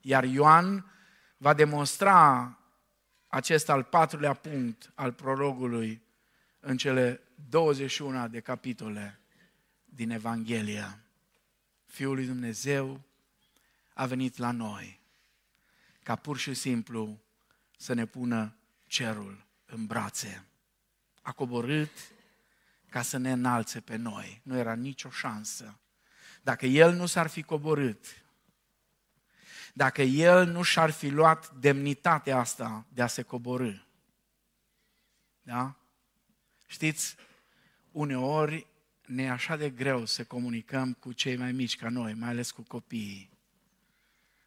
[0.01, 0.91] Iar Ioan
[1.37, 2.57] va demonstra
[3.27, 6.01] acest al patrulea punct al prologului
[6.59, 9.19] în cele 21 de capitole
[9.85, 10.99] din Evanghelia.
[11.85, 13.01] Fiul lui Dumnezeu
[13.93, 14.99] a venit la noi
[16.03, 17.19] ca pur și simplu
[17.77, 18.55] să ne pună
[18.87, 20.45] cerul în brațe.
[21.21, 21.91] A coborât
[22.89, 24.41] ca să ne înalțe pe noi.
[24.43, 25.79] Nu era nicio șansă.
[26.41, 28.05] Dacă El nu s-ar fi coborât,
[29.73, 33.73] dacă El nu și-ar fi luat demnitatea asta de a se coborâ,
[35.41, 35.75] da?
[36.67, 37.15] Știți,
[37.91, 38.67] uneori
[39.05, 42.51] ne e așa de greu să comunicăm cu cei mai mici ca noi, mai ales
[42.51, 43.30] cu copiii.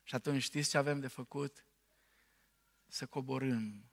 [0.05, 1.67] Și atunci știți ce avem de făcut?
[2.87, 3.85] Să coborâm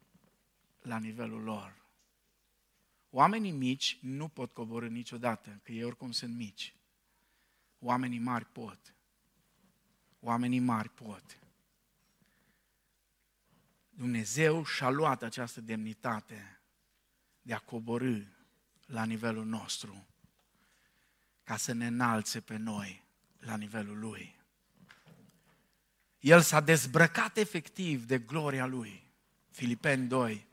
[0.82, 1.86] la nivelul lor.
[3.09, 6.76] Oamenii mici nu pot coborâ niciodată, că ei oricum sunt mici.
[7.80, 8.95] Oamenii mari pot.
[10.20, 11.39] Oamenii mari pot.
[13.89, 16.62] Dumnezeu și-a luat această demnitate
[17.41, 18.24] de a coborâ
[18.86, 20.05] la nivelul nostru
[21.43, 23.03] ca să ne înalțe pe noi
[23.39, 24.40] la nivelul Lui.
[26.22, 29.11] El s-a dezbrăcat efectiv de gloria Lui.
[29.49, 30.47] Filipeni 2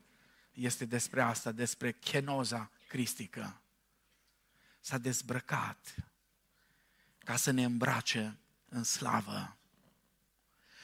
[0.51, 3.61] este despre asta, despre chenoza cristică.
[4.79, 5.95] S-a dezbrăcat
[7.17, 8.37] ca să ne îmbrace
[8.69, 9.57] în slavă.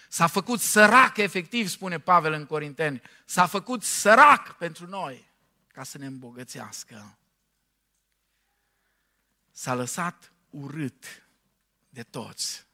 [0.09, 3.01] S-a făcut sărac, efectiv, spune Pavel în Corinteni.
[3.25, 5.31] S-a făcut sărac pentru noi
[5.67, 7.17] ca să ne îmbogățească.
[9.51, 11.27] S-a lăsat urât
[11.89, 12.64] de toți.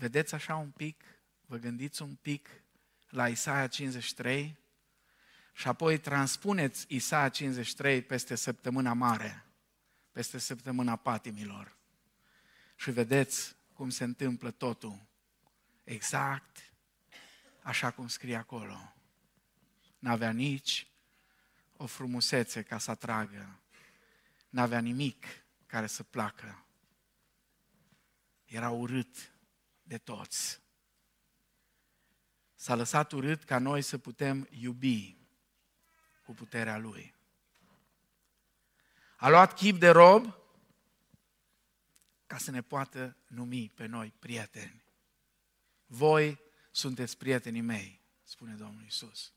[0.00, 1.04] Vedeți așa un pic?
[1.46, 2.48] Vă gândiți un pic
[3.08, 4.58] la Isaia 53
[5.52, 9.44] și apoi transpuneți Isaia 53 peste săptămâna mare,
[10.12, 11.76] peste săptămâna patimilor.
[12.76, 15.06] Și vedeți cum se întâmplă totul.
[15.84, 16.72] Exact
[17.62, 18.94] așa cum scrie acolo.
[19.98, 20.86] N-avea nici
[21.76, 23.60] o frumusețe ca să atragă.
[24.48, 25.26] N-avea nimic
[25.66, 26.64] care să placă.
[28.44, 29.29] Era urât
[29.90, 30.60] de toți.
[32.54, 35.16] S-a lăsat urât ca noi să putem iubi
[36.24, 37.14] cu puterea Lui.
[39.16, 40.34] A luat chip de rob
[42.26, 44.82] ca să ne poată numi pe noi prieteni.
[45.86, 49.32] Voi sunteți prietenii mei, spune Domnul Isus.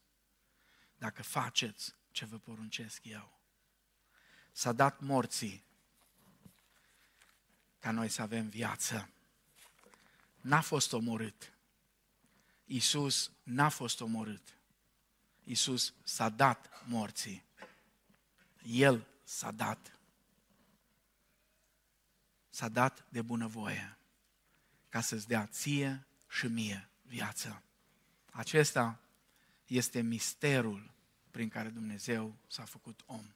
[0.95, 3.39] Dacă faceți ce vă poruncesc eu.
[4.51, 5.65] S-a dat morții
[7.79, 9.13] ca noi să avem viață.
[10.43, 11.53] N-a fost omorât.
[12.65, 14.57] Isus n-a fost omorât.
[15.43, 17.43] Isus s-a dat morții.
[18.65, 19.99] El s-a dat.
[22.49, 23.97] S-a dat de bunăvoie
[24.89, 27.63] ca să-ți dea ție și mie viață.
[28.31, 28.99] Acesta
[29.65, 30.93] este misterul
[31.31, 33.33] prin care Dumnezeu s-a făcut om.